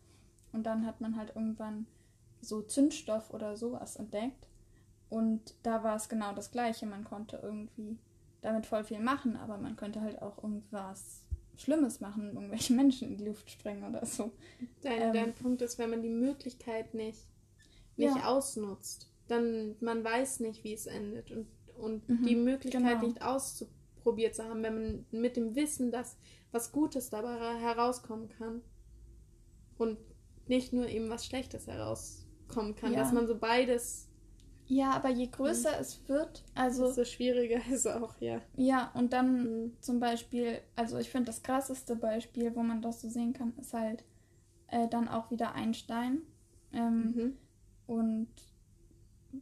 Und 0.51 0.63
dann 0.65 0.85
hat 0.85 1.01
man 1.01 1.17
halt 1.17 1.35
irgendwann 1.35 1.87
so 2.43 2.61
Zündstoff 2.63 3.31
oder 3.33 3.57
sowas 3.57 3.97
entdeckt. 3.97 4.47
Und 5.09 5.55
da 5.63 5.83
war 5.83 5.95
es 5.95 6.09
genau 6.09 6.33
das 6.33 6.51
Gleiche. 6.51 6.85
Man 6.85 7.03
konnte 7.03 7.39
irgendwie 7.41 7.97
damit 8.41 8.65
voll 8.65 8.83
viel 8.83 8.99
machen, 8.99 9.37
aber 9.37 9.57
man 9.57 9.75
könnte 9.75 10.01
halt 10.01 10.21
auch 10.21 10.43
irgendwas 10.43 11.23
Schlimmes 11.57 12.01
machen, 12.01 12.33
irgendwelche 12.35 12.73
Menschen 12.75 13.09
in 13.09 13.17
die 13.17 13.25
Luft 13.25 13.49
sprengen 13.51 13.83
oder 13.85 14.05
so. 14.05 14.31
Dein, 14.81 15.11
ähm, 15.11 15.13
dein 15.13 15.33
Punkt 15.33 15.61
ist, 15.61 15.79
wenn 15.79 15.89
man 15.89 16.01
die 16.03 16.09
Möglichkeit 16.09 16.93
nicht, 16.93 17.27
nicht 17.97 18.15
Ja. 18.15 18.23
ausnutzt, 18.25 19.09
dann 19.27 19.75
man 19.81 20.03
weiß 20.03 20.41
nicht, 20.41 20.63
wie 20.63 20.73
es 20.73 20.85
endet. 20.87 21.31
Und, 21.31 21.47
und 21.77 22.03
Mhm, 22.07 22.25
die 22.25 22.35
Möglichkeit 22.35 23.01
genau. 23.01 23.03
nicht 23.03 23.21
auszuprobiert 23.21 24.35
zu 24.35 24.43
haben, 24.45 24.63
wenn 24.63 24.75
man 24.75 25.05
mit 25.11 25.37
dem 25.37 25.55
Wissen, 25.55 25.91
dass 25.91 26.17
was 26.51 26.71
Gutes 26.71 27.09
dabei 27.09 27.37
herauskommen 27.59 28.29
kann 28.29 28.61
und 29.77 29.97
nicht 30.47 30.73
nur 30.73 30.87
eben 30.87 31.09
was 31.09 31.25
Schlechtes 31.25 31.67
herauskommen 32.47 32.75
kann, 32.75 32.93
Ja. 32.93 32.99
dass 32.99 33.11
man 33.11 33.27
so 33.27 33.37
beides, 33.37 34.07
Ja, 34.67 34.91
aber 34.91 35.09
je 35.09 35.27
größer 35.27 35.77
es 35.79 36.07
wird, 36.07 36.43
also 36.55 36.85
desto 36.87 37.03
schwieriger 37.03 37.59
ist 37.71 37.85
auch, 37.87 38.15
ja. 38.21 38.41
ja, 38.55 38.91
und 38.93 39.11
dann 39.13 39.43
Mhm. 39.65 39.71
zum 39.81 39.99
Beispiel, 39.99 40.59
also 40.75 40.97
ich 40.97 41.09
finde 41.09 41.25
das 41.27 41.43
krasseste 41.43 41.95
Beispiel, 41.95 42.55
wo 42.55 42.63
man 42.63 42.81
das 42.81 43.01
so 43.01 43.09
sehen 43.09 43.33
kann, 43.33 43.53
ist 43.59 43.73
halt, 43.73 44.03
äh, 44.67 44.87
dann 44.87 45.07
auch 45.07 45.31
wieder 45.31 45.53
Einstein. 45.53 46.21
Ähm, 46.71 47.13
Mhm. 47.15 47.37
Und 47.85 48.29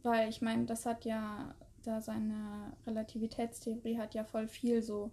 weil 0.02 0.28
ich 0.28 0.42
meine, 0.42 0.66
das 0.66 0.86
hat 0.86 1.04
ja, 1.04 1.54
da 1.84 2.00
seine 2.00 2.72
Relativitätstheorie 2.86 3.98
hat 3.98 4.14
ja 4.14 4.24
voll 4.24 4.48
viel 4.48 4.82
so 4.82 5.10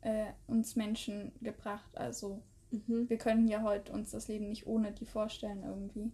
äh, 0.00 0.26
uns 0.46 0.76
Menschen 0.76 1.32
gebracht. 1.40 1.96
Also 1.96 2.42
Mhm. 2.70 3.08
wir 3.08 3.18
können 3.18 3.48
ja 3.48 3.62
heute 3.62 3.92
uns 3.92 4.10
das 4.10 4.28
Leben 4.28 4.48
nicht 4.48 4.66
ohne 4.66 4.92
die 4.92 5.06
vorstellen 5.06 5.62
irgendwie. 5.62 6.12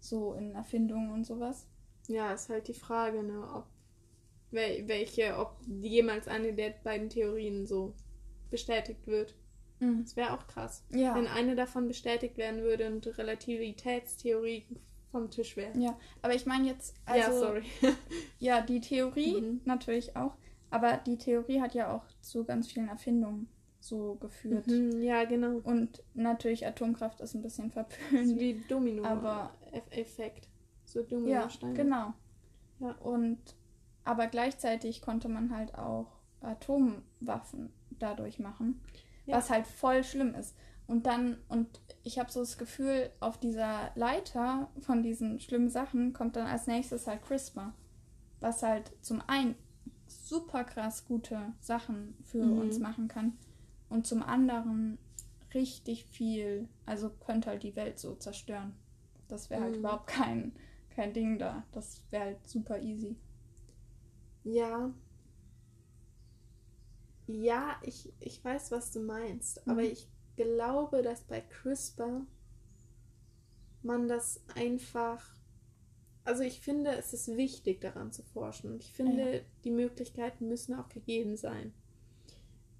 So 0.00 0.34
in 0.34 0.52
Erfindungen 0.54 1.10
und 1.12 1.24
sowas. 1.24 1.66
Ja, 2.08 2.32
ist 2.32 2.48
halt 2.48 2.68
die 2.68 2.74
Frage, 2.74 3.22
ne, 3.22 3.42
ob 3.54 3.66
wel 4.50 4.86
welche, 4.88 5.36
ob 5.38 5.56
jemals 5.66 6.28
eine 6.28 6.52
der 6.52 6.70
beiden 6.84 7.08
Theorien 7.08 7.66
so 7.66 7.94
bestätigt 8.50 9.06
wird. 9.06 9.34
Mhm. 9.80 10.02
Das 10.04 10.16
wäre 10.16 10.32
auch 10.32 10.46
krass. 10.46 10.84
Ja. 10.90 11.14
Wenn 11.14 11.26
eine 11.26 11.56
davon 11.56 11.88
bestätigt 11.88 12.36
werden 12.38 12.62
würde 12.62 12.86
und 12.86 13.06
Relativitätstheorie 13.18 14.66
vom 15.10 15.30
Tisch 15.30 15.56
wäre. 15.56 15.76
Ja, 15.78 15.98
aber 16.22 16.34
ich 16.34 16.46
meine 16.46 16.68
jetzt, 16.68 16.94
also 17.04 17.32
ja, 17.32 17.38
sorry. 17.38 17.62
Ja, 18.38 18.60
die 18.60 18.80
Theorie 18.80 19.40
Mhm. 19.40 19.60
natürlich 19.64 20.16
auch. 20.16 20.36
Aber 20.70 20.96
die 21.06 21.16
Theorie 21.16 21.60
hat 21.60 21.74
ja 21.74 21.94
auch 21.94 22.04
zu 22.20 22.44
ganz 22.44 22.70
vielen 22.70 22.88
Erfindungen 22.88 23.48
so 23.88 24.14
geführt. 24.16 24.66
Mhm, 24.66 25.00
ja, 25.02 25.24
genau. 25.24 25.58
Und 25.58 26.02
natürlich 26.14 26.66
Atomkraft 26.66 27.20
ist 27.20 27.34
ein 27.34 27.42
bisschen 27.42 27.70
verpönt. 27.70 28.38
wie 28.38 28.54
Aber- 29.02 29.52
Domino-Effekt. 29.70 30.48
So 30.84 31.00
Ja, 31.00 31.06
Dominosteine. 31.06 31.74
genau. 31.74 32.12
Ja. 32.78 32.92
Und 33.00 33.38
aber 34.04 34.26
gleichzeitig 34.28 35.02
konnte 35.02 35.28
man 35.28 35.54
halt 35.54 35.74
auch 35.76 36.06
Atomwaffen 36.40 37.72
dadurch 37.90 38.38
machen, 38.38 38.80
Ja. 39.26 39.36
was 39.36 39.50
halt 39.50 39.66
voll 39.66 40.04
schlimm 40.04 40.34
ist. 40.34 40.56
Und 40.86 41.06
dann, 41.06 41.38
und 41.48 41.80
ich 42.04 42.18
habe 42.20 42.30
so 42.30 42.40
das 42.40 42.58
Gefühl, 42.58 43.10
auf 43.18 43.38
dieser 43.40 43.90
Leiter 43.96 44.70
von 44.78 45.02
diesen 45.02 45.40
schlimmen 45.40 45.68
Sachen 45.68 46.12
kommt 46.12 46.36
dann 46.36 46.46
als 46.46 46.68
nächstes 46.68 47.08
halt 47.08 47.22
CRISPR, 47.22 47.74
was 48.38 48.62
halt 48.62 48.92
zum 49.00 49.20
einen 49.26 49.56
super 50.06 50.62
krass 50.62 51.04
gute 51.06 51.52
Sachen 51.58 52.14
für 52.22 52.44
Mhm. 52.44 52.58
uns 52.58 52.78
machen 52.78 53.08
kann 53.08 53.36
und 53.88 54.06
zum 54.06 54.22
anderen 54.22 54.98
richtig 55.54 56.04
viel, 56.06 56.68
also 56.86 57.10
könnte 57.10 57.50
halt 57.50 57.62
die 57.62 57.76
Welt 57.76 57.98
so 57.98 58.14
zerstören. 58.14 58.74
Das 59.28 59.50
wäre 59.50 59.62
halt 59.62 59.74
Mhm. 59.74 59.80
überhaupt 59.80 60.06
kein, 60.08 60.52
kein 60.90 61.12
Ding 61.12 61.38
da. 61.38 61.64
Das 61.72 62.02
wäre 62.10 62.24
halt 62.24 62.48
super 62.48 62.80
easy. 62.80 63.16
Ja. 64.44 64.92
Ja, 67.26 67.76
ich, 67.82 68.12
ich 68.20 68.44
weiß, 68.44 68.70
was 68.70 68.92
du 68.92 69.00
meinst, 69.00 69.66
aber 69.68 69.82
Mhm. 69.82 69.88
ich 69.92 70.08
glaube, 70.36 71.02
dass 71.02 71.22
bei 71.24 71.40
CRISPR 71.40 72.26
man 73.82 74.08
das 74.08 74.42
einfach. 74.54 75.34
Also 76.24 76.42
ich 76.42 76.60
finde, 76.60 76.90
es 76.96 77.12
ist 77.12 77.28
wichtig, 77.36 77.80
daran 77.80 78.12
zu 78.12 78.22
forschen. 78.22 78.72
Und 78.72 78.82
ich 78.82 78.92
finde, 78.92 79.36
Ja. 79.36 79.40
die 79.64 79.70
Möglichkeiten 79.70 80.48
müssen 80.48 80.74
auch 80.74 80.88
gegeben 80.88 81.36
sein. 81.36 81.72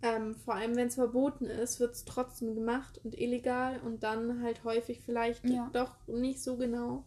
Ähm, 0.03 0.35
vor 0.35 0.55
allem, 0.55 0.77
wenn 0.77 0.89
es 0.89 0.95
verboten 0.97 1.47
ist, 1.47 1.81
wird 1.81 1.95
es 1.95 2.05
trotzdem 2.05 2.55
gemacht 2.55 3.01
und 3.03 3.19
illegal 3.19 3.81
und 3.81 4.03
dann 4.03 4.43
halt 4.43 4.63
häufig 4.65 5.01
vielleicht 5.01 5.49
Ja. 5.49 5.71
doch 5.73 5.95
nicht 6.07 6.43
so 6.43 6.57
genau. 6.57 7.05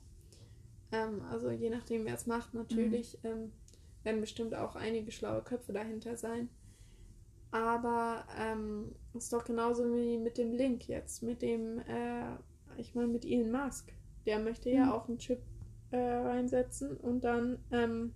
Ähm, 0.91 1.21
also 1.29 1.51
je 1.51 1.69
nachdem, 1.69 2.05
wer 2.05 2.15
es 2.15 2.25
macht, 2.25 2.53
natürlich. 2.53 3.19
Mhm. 3.23 3.29
Ähm, 3.29 3.51
werden 4.03 4.21
bestimmt 4.21 4.55
auch 4.55 4.75
einige 4.75 5.11
schlaue 5.11 5.43
Köpfe 5.43 5.71
dahinter 5.73 6.17
sein. 6.17 6.49
Aber 7.51 8.25
ähm, 8.37 8.95
ist 9.13 9.33
doch 9.33 9.43
genauso 9.43 9.83
wie 9.95 10.17
mit 10.17 10.37
dem 10.37 10.51
Link 10.53 10.87
jetzt, 10.87 11.23
mit 11.23 11.41
dem, 11.41 11.79
äh, 11.79 12.35
ich 12.77 12.93
meine, 12.95 13.07
mit 13.07 13.25
Elon 13.25 13.51
Musk. 13.51 13.91
Der 14.25 14.39
möchte 14.39 14.69
ja 14.69 14.85
Mhm. 14.85 14.91
auch 14.91 15.07
einen 15.07 15.17
Chip 15.17 15.41
äh, 15.91 15.97
reinsetzen 15.97 16.95
und 16.97 17.23
dann 17.23 17.59
ähm, 17.71 18.13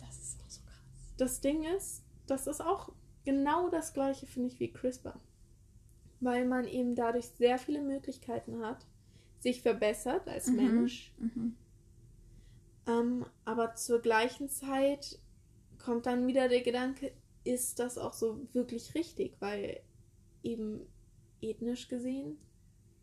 Das 0.00 0.18
ist 0.18 0.40
auch 0.40 0.50
so 0.50 0.60
krass. 0.64 1.14
das 1.16 1.40
Ding 1.40 1.64
ist, 1.64 2.04
das 2.26 2.46
ist 2.46 2.60
auch 2.60 2.92
genau 3.28 3.68
das 3.68 3.92
gleiche, 3.92 4.26
finde 4.26 4.48
ich, 4.48 4.58
wie 4.58 4.72
CRISPR. 4.72 5.20
Weil 6.20 6.46
man 6.46 6.66
eben 6.66 6.94
dadurch 6.94 7.26
sehr 7.26 7.58
viele 7.58 7.82
Möglichkeiten 7.82 8.64
hat, 8.64 8.86
sich 9.38 9.60
verbessert 9.60 10.26
als 10.26 10.46
Mhm. 10.48 10.56
Mensch. 10.56 11.12
Mhm. 11.18 11.54
Ähm, 12.86 13.26
aber 13.44 13.74
zur 13.74 14.00
gleichen 14.00 14.48
Zeit 14.48 15.18
kommt 15.76 16.06
dann 16.06 16.26
wieder 16.26 16.48
der 16.48 16.62
Gedanke, 16.62 17.12
ist 17.44 17.78
das 17.78 17.98
auch 17.98 18.14
so 18.14 18.48
wirklich 18.54 18.94
richtig? 18.94 19.36
Weil 19.40 19.82
eben 20.42 20.86
ethnisch 21.42 21.88
gesehen 21.88 22.38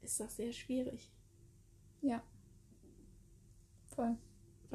ist 0.01 0.19
das 0.19 0.37
sehr 0.37 0.53
schwierig. 0.53 1.11
Ja. 2.01 2.23
Voll. 3.95 4.17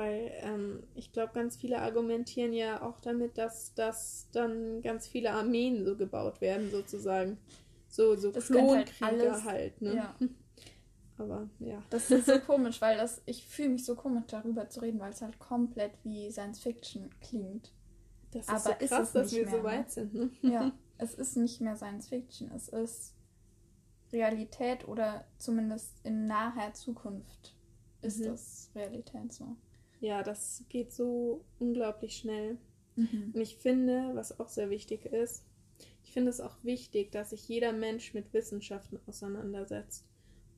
Weil 0.01 0.33
ähm, 0.41 0.83
ich 0.95 1.13
glaube, 1.13 1.35
ganz 1.35 1.57
viele 1.59 1.79
argumentieren 1.83 2.55
ja 2.55 2.81
auch 2.81 3.01
damit, 3.01 3.37
dass, 3.37 3.75
dass 3.75 4.29
dann 4.33 4.81
ganz 4.81 5.07
viele 5.07 5.31
Armeen 5.33 5.85
so 5.85 5.95
gebaut 5.95 6.41
werden, 6.41 6.71
sozusagen. 6.71 7.37
So, 7.91 8.17
so 8.17 8.31
Das 8.31 8.49
halt 8.49 9.45
halt, 9.45 9.83
ne? 9.83 9.97
Ja. 9.97 10.15
Aber 11.19 11.51
ja. 11.59 11.83
Das 11.91 12.11
ist 12.11 12.25
so 12.25 12.39
komisch, 12.41 12.81
weil 12.81 12.97
das, 12.97 13.21
ich 13.27 13.45
fühle 13.47 13.69
mich 13.69 13.85
so 13.85 13.95
komisch 13.95 14.25
darüber 14.29 14.71
zu 14.71 14.81
reden, 14.81 15.01
weil 15.01 15.13
es 15.13 15.21
halt 15.21 15.39
komplett 15.39 15.93
wie 16.03 16.31
Science 16.31 16.61
Fiction 16.61 17.11
klingt. 17.21 17.71
Das 18.31 18.45
ist 18.45 18.49
Aber 18.49 18.61
so 18.61 18.71
ist 18.83 18.89
krass, 18.91 19.09
es 19.09 19.13
dass 19.13 19.33
wir 19.33 19.43
mehr, 19.43 19.51
so 19.51 19.59
ne? 19.59 19.65
weit 19.65 19.91
sind, 19.91 20.15
ne? 20.15 20.31
Ja, 20.41 20.73
es 20.97 21.13
ist 21.13 21.37
nicht 21.37 21.61
mehr 21.61 21.77
Science 21.77 22.09
Fiction, 22.09 22.51
es 22.57 22.71
ist 22.71 23.15
Realität 24.15 24.89
oder 24.89 25.27
zumindest 25.37 25.93
in 26.05 26.27
naher 26.27 26.73
Zukunft 26.73 27.55
ist 28.01 28.21
Mhm. 28.21 28.25
das 28.25 28.71
Realität 28.75 29.31
so. 29.35 29.57
Ja, 30.01 30.23
das 30.23 30.65
geht 30.69 30.93
so 30.93 31.45
unglaublich 31.59 32.17
schnell. 32.17 32.59
Mhm. 32.97 33.33
Und 33.35 33.41
ich 33.41 33.57
finde, 33.57 34.11
was 34.15 34.41
auch 34.41 34.49
sehr 34.49 34.71
wichtig 34.71 35.07
ist, 35.07 35.45
ich 36.03 36.13
finde 36.13 36.31
es 36.31 36.41
auch 36.41 36.57
wichtig, 36.65 37.13
dass 37.13 37.31
sich 37.31 37.49
jeder 37.49 37.73
Mensch 37.73 38.15
mit 38.15 38.33
Wissenschaften 38.33 38.99
auseinandersetzt. 39.07 40.05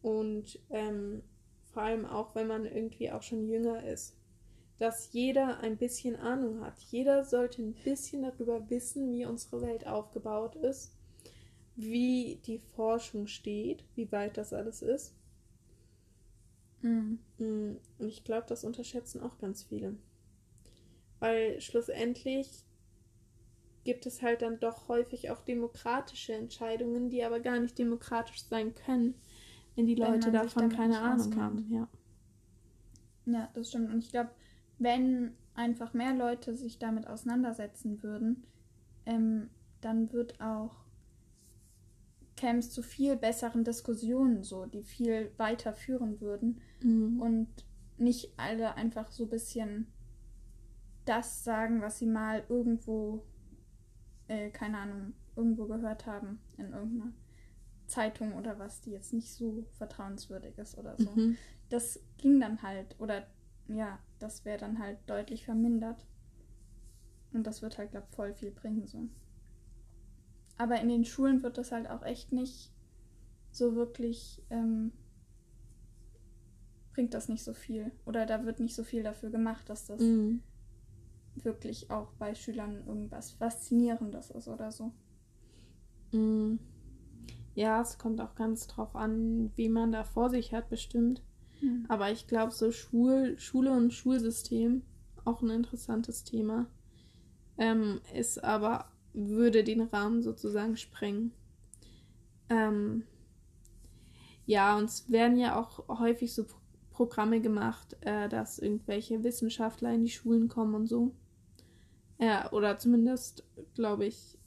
Und 0.00 0.58
ähm, 0.70 1.22
vor 1.72 1.82
allem 1.82 2.06
auch, 2.06 2.34
wenn 2.34 2.46
man 2.46 2.64
irgendwie 2.64 3.10
auch 3.10 3.22
schon 3.22 3.48
jünger 3.48 3.84
ist. 3.84 4.16
Dass 4.78 5.12
jeder 5.12 5.60
ein 5.60 5.76
bisschen 5.76 6.16
Ahnung 6.16 6.64
hat. 6.64 6.78
Jeder 6.80 7.24
sollte 7.24 7.62
ein 7.62 7.74
bisschen 7.74 8.22
darüber 8.22 8.68
wissen, 8.70 9.12
wie 9.12 9.26
unsere 9.26 9.62
Welt 9.62 9.86
aufgebaut 9.86 10.56
ist, 10.56 10.96
wie 11.76 12.40
die 12.46 12.58
Forschung 12.58 13.26
steht, 13.26 13.84
wie 13.94 14.10
weit 14.10 14.36
das 14.36 14.52
alles 14.52 14.82
ist. 14.82 15.14
Mhm. 16.82 17.18
Mm, 17.38 17.76
Und 17.98 18.08
ich 18.08 18.24
glaube, 18.24 18.46
das 18.48 18.64
unterschätzen 18.64 19.22
auch 19.22 19.38
ganz 19.38 19.64
viele. 19.64 19.96
Weil 21.20 21.60
schlussendlich 21.60 22.48
gibt 23.84 24.06
es 24.06 24.22
halt 24.22 24.42
dann 24.42 24.58
doch 24.60 24.88
häufig 24.88 25.30
auch 25.30 25.40
demokratische 25.42 26.32
Entscheidungen, 26.34 27.10
die 27.10 27.22
aber 27.24 27.40
gar 27.40 27.58
nicht 27.60 27.78
demokratisch 27.78 28.42
sein 28.42 28.74
können, 28.74 29.14
wenn 29.76 29.86
die 29.86 29.94
Wenn 29.96 30.00
Leute 30.12 30.30
davon 30.32 30.68
keine 30.68 30.98
Ahnung 31.00 31.36
haben. 31.36 31.66
Ja. 31.70 31.88
Ja, 33.26 33.48
das 33.54 33.68
stimmt. 33.68 33.92
Und 33.92 33.98
ich 34.04 34.10
glaube, 34.10 34.30
wenn 34.78 35.34
einfach 35.54 35.92
mehr 35.94 36.14
Leute 36.14 36.54
sich 36.56 36.78
damit 36.78 37.06
auseinandersetzen 37.06 38.02
würden, 38.02 38.44
ähm, 39.06 39.50
dann 39.80 40.12
wird 40.12 40.40
auch 40.40 40.76
käme 42.42 42.58
es 42.58 42.72
zu 42.72 42.82
viel 42.82 43.14
besseren 43.16 43.62
Diskussionen 43.62 44.42
so, 44.42 44.66
die 44.66 44.82
viel 44.82 45.30
weiter 45.36 45.72
führen 45.72 46.20
würden 46.20 46.60
Mhm. 46.82 47.20
und 47.20 47.48
nicht 47.98 48.32
alle 48.36 48.74
einfach 48.74 49.12
so 49.12 49.24
ein 49.24 49.30
bisschen 49.30 49.86
das 51.04 51.44
sagen, 51.44 51.80
was 51.82 52.00
sie 52.00 52.06
mal 52.06 52.42
irgendwo, 52.48 53.22
äh, 54.26 54.50
keine 54.50 54.78
Ahnung, 54.78 55.12
irgendwo 55.36 55.66
gehört 55.66 56.06
haben 56.06 56.40
in 56.58 56.72
irgendeiner 56.72 57.12
Zeitung 57.86 58.34
oder 58.34 58.58
was, 58.58 58.80
die 58.80 58.90
jetzt 58.90 59.12
nicht 59.12 59.32
so 59.32 59.64
vertrauenswürdig 59.78 60.58
ist 60.58 60.76
oder 60.78 60.98
so 60.98 61.10
Mhm. 61.10 61.38
das 61.68 62.00
ging 62.18 62.40
dann 62.40 62.60
halt, 62.62 62.96
oder 62.98 63.24
ja, 63.68 64.00
das 64.18 64.44
wäre 64.44 64.58
dann 64.58 64.80
halt 64.80 64.98
deutlich 65.06 65.44
vermindert. 65.44 66.04
Und 67.32 67.46
das 67.46 67.62
wird 67.62 67.78
halt, 67.78 67.92
glaube 67.92 68.06
ich, 68.10 68.16
voll 68.16 68.34
viel 68.34 68.50
bringen 68.50 68.86
so. 68.88 69.08
Aber 70.58 70.80
in 70.80 70.88
den 70.88 71.04
Schulen 71.04 71.42
wird 71.42 71.58
das 71.58 71.72
halt 71.72 71.88
auch 71.88 72.02
echt 72.02 72.32
nicht 72.32 72.72
so 73.50 73.74
wirklich, 73.74 74.42
ähm, 74.50 74.92
bringt 76.92 77.14
das 77.14 77.28
nicht 77.28 77.42
so 77.42 77.52
viel. 77.54 77.90
Oder 78.04 78.26
da 78.26 78.44
wird 78.44 78.60
nicht 78.60 78.74
so 78.74 78.84
viel 78.84 79.02
dafür 79.02 79.30
gemacht, 79.30 79.68
dass 79.68 79.86
das 79.86 80.00
Mhm. 80.00 80.42
wirklich 81.34 81.90
auch 81.90 82.12
bei 82.18 82.34
Schülern 82.34 82.86
irgendwas 82.86 83.32
Faszinierendes 83.32 84.30
ist 84.30 84.48
oder 84.48 84.70
so. 84.70 84.92
Mhm. 86.12 86.58
Ja, 87.54 87.80
es 87.82 87.98
kommt 87.98 88.20
auch 88.20 88.34
ganz 88.34 88.66
drauf 88.66 88.96
an, 88.96 89.50
wie 89.56 89.68
man 89.68 89.92
da 89.92 90.04
vor 90.04 90.30
sich 90.30 90.54
hat, 90.54 90.68
bestimmt. 90.70 91.22
Hm. 91.60 91.84
Aber 91.88 92.10
ich 92.10 92.26
glaube, 92.26 92.52
so 92.52 92.72
Schul 92.72 93.38
Schule 93.38 93.72
und 93.72 93.92
Schulsystem, 93.92 94.82
auch 95.24 95.42
ein 95.42 95.50
interessantes 95.50 96.24
Thema, 96.24 96.66
ähm, 97.58 98.00
ist 98.14 98.42
aber, 98.42 98.86
würde 99.14 99.64
den 99.64 99.82
Rahmen 99.82 100.22
sozusagen 100.22 100.76
sprengen. 100.76 101.32
Ähm, 102.48 103.04
ja, 104.46 104.76
und 104.76 104.84
es 104.84 105.10
werden 105.10 105.38
ja 105.38 105.58
auch 105.58 105.88
häufig 106.00 106.34
so 106.34 106.44
Programme 106.90 107.40
gemacht, 107.40 107.96
äh, 108.00 108.28
dass 108.28 108.58
irgendwelche 108.58 109.24
Wissenschaftler 109.24 109.92
in 109.92 110.04
die 110.04 110.10
Schulen 110.10 110.48
kommen 110.48 110.74
und 110.74 110.86
so. 110.86 111.14
Ja, 112.18 112.52
oder 112.52 112.78
zumindest, 112.78 113.44
glaube 113.74 114.04
ich, 114.06 114.38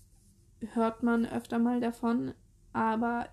hört 0.74 1.04
man 1.04 1.26
öfter 1.26 1.60
mal 1.60 1.82
davon, 1.82 2.34
aber 2.72 3.28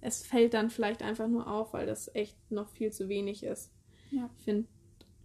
es 0.00 0.24
fällt 0.24 0.54
dann 0.54 0.70
vielleicht 0.70 1.02
einfach 1.02 1.28
nur 1.28 1.48
auf, 1.50 1.72
weil 1.72 1.86
das 1.86 2.14
echt 2.14 2.38
noch 2.50 2.68
viel 2.68 2.92
zu 2.92 3.08
wenig 3.08 3.42
ist. 3.42 3.72
Ja. 4.10 4.30
Ich 4.38 4.44
finde, 4.44 4.68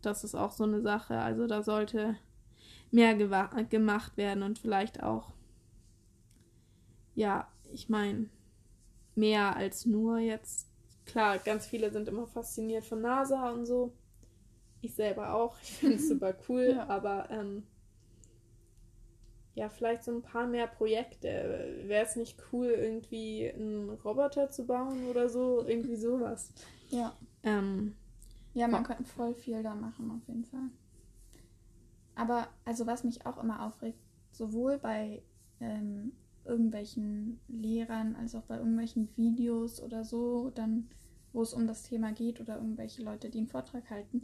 das 0.02 0.24
ist 0.24 0.36
auch 0.36 0.52
so 0.52 0.64
eine 0.64 0.82
Sache. 0.82 1.20
Also 1.20 1.48
da 1.48 1.62
sollte 1.62 2.16
mehr 2.94 3.16
gemacht 3.16 4.18
werden 4.18 4.44
und 4.44 4.60
vielleicht 4.60 5.04
auch, 5.04 5.34
ja, 7.16 7.48
ich 7.72 7.90
meine, 7.90 8.30
mehr 9.16 9.56
als 9.56 9.86
nur 9.86 10.20
jetzt. 10.20 10.68
Klar, 11.06 11.38
ganz 11.40 11.66
viele 11.68 11.92
sind 11.92 12.08
immer 12.08 12.28
fasziniert 12.28 12.86
von 12.86 13.02
NASA 13.02 13.52
und 13.52 13.66
so. 13.66 13.94
Ich 14.82 14.96
selber 14.96 15.34
auch. 15.36 15.58
Ich 15.62 15.74
finde 15.74 15.98
es 15.98 16.08
super 16.10 16.36
cool, 16.50 16.78
Ja. 16.78 16.88
aber 16.90 17.30
ähm, 17.32 17.64
ja, 19.56 19.70
vielleicht 19.70 20.04
so 20.04 20.12
ein 20.12 20.22
paar 20.24 20.48
mehr 20.48 20.68
Projekte. 20.68 21.84
Wäre 21.86 22.06
es 22.06 22.16
nicht 22.16 22.42
cool, 22.52 22.68
irgendwie 22.68 23.52
einen 23.54 23.90
Roboter 23.92 24.50
zu 24.50 24.66
bauen 24.66 25.06
oder 25.06 25.30
so? 25.30 25.64
Irgendwie 25.68 25.96
sowas. 25.96 26.52
Ja. 26.90 27.18
Ähm, 27.44 27.96
Ja, 28.54 28.68
man 28.68 28.82
Ja. 28.82 28.84
könnte 28.84 29.04
voll 29.04 29.36
viel 29.36 29.62
da 29.64 29.76
machen, 29.76 30.10
auf 30.12 30.28
jeden 30.28 30.46
Fall. 30.46 30.70
Aber, 32.16 32.48
also 32.66 32.86
was 32.86 33.04
mich 33.04 33.26
auch 33.26 33.42
immer 33.42 33.66
aufregt, 33.66 34.00
sowohl 34.32 34.78
bei 34.78 35.22
ähm, 35.60 36.14
irgendwelchen 36.46 37.40
Lehrern 37.48 38.16
als 38.16 38.36
auch 38.36 38.44
bei 38.44 38.58
irgendwelchen 38.58 39.10
Videos 39.16 39.82
oder 39.82 40.04
so, 40.04 40.50
dann, 40.50 40.90
wo 41.32 41.42
es 41.42 41.54
um 41.54 41.68
das 41.68 41.84
Thema 41.84 42.12
geht 42.12 42.40
oder 42.42 42.58
irgendwelche 42.58 43.02
Leute, 43.04 43.30
die 43.30 43.40
einen 43.40 43.48
Vortrag 43.48 43.90
halten, 43.90 44.24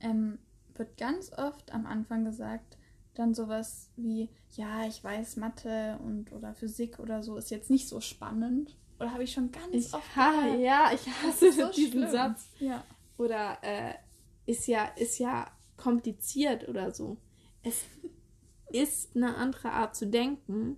ähm, 0.00 0.38
wird 0.74 0.96
ganz 0.96 1.32
oft 1.32 1.72
am 1.72 1.86
Anfang 1.86 2.24
gesagt, 2.24 2.78
dann 3.14 3.34
sowas 3.34 3.90
wie, 3.96 4.28
ja, 4.52 4.86
ich 4.86 5.02
weiß, 5.02 5.36
Mathe 5.36 5.98
und 6.04 6.32
oder 6.32 6.54
Physik 6.54 6.98
oder 6.98 7.22
so 7.22 7.36
ist 7.36 7.50
jetzt 7.50 7.70
nicht 7.70 7.88
so 7.88 8.00
spannend. 8.00 8.76
Oder 8.98 9.12
habe 9.12 9.24
ich 9.24 9.32
schon 9.32 9.50
ganz 9.50 9.68
ich 9.72 9.92
oft 9.92 10.16
ha, 10.16 10.30
gehört. 10.42 10.60
ja, 10.60 10.90
ich 10.92 11.06
hasse 11.06 11.52
so 11.52 11.70
diesen 11.70 11.92
schlimm. 11.92 12.10
Satz. 12.10 12.48
Ja. 12.60 12.84
Oder 13.18 13.58
äh, 13.62 13.94
ist 14.46 14.66
ja, 14.66 14.84
ist 14.96 15.18
ja 15.18 15.50
kompliziert 15.76 16.68
oder 16.68 16.92
so. 16.92 17.16
Es 17.66 17.84
ist 18.70 19.16
eine 19.16 19.36
andere 19.36 19.72
Art 19.72 19.96
zu 19.96 20.06
denken, 20.06 20.76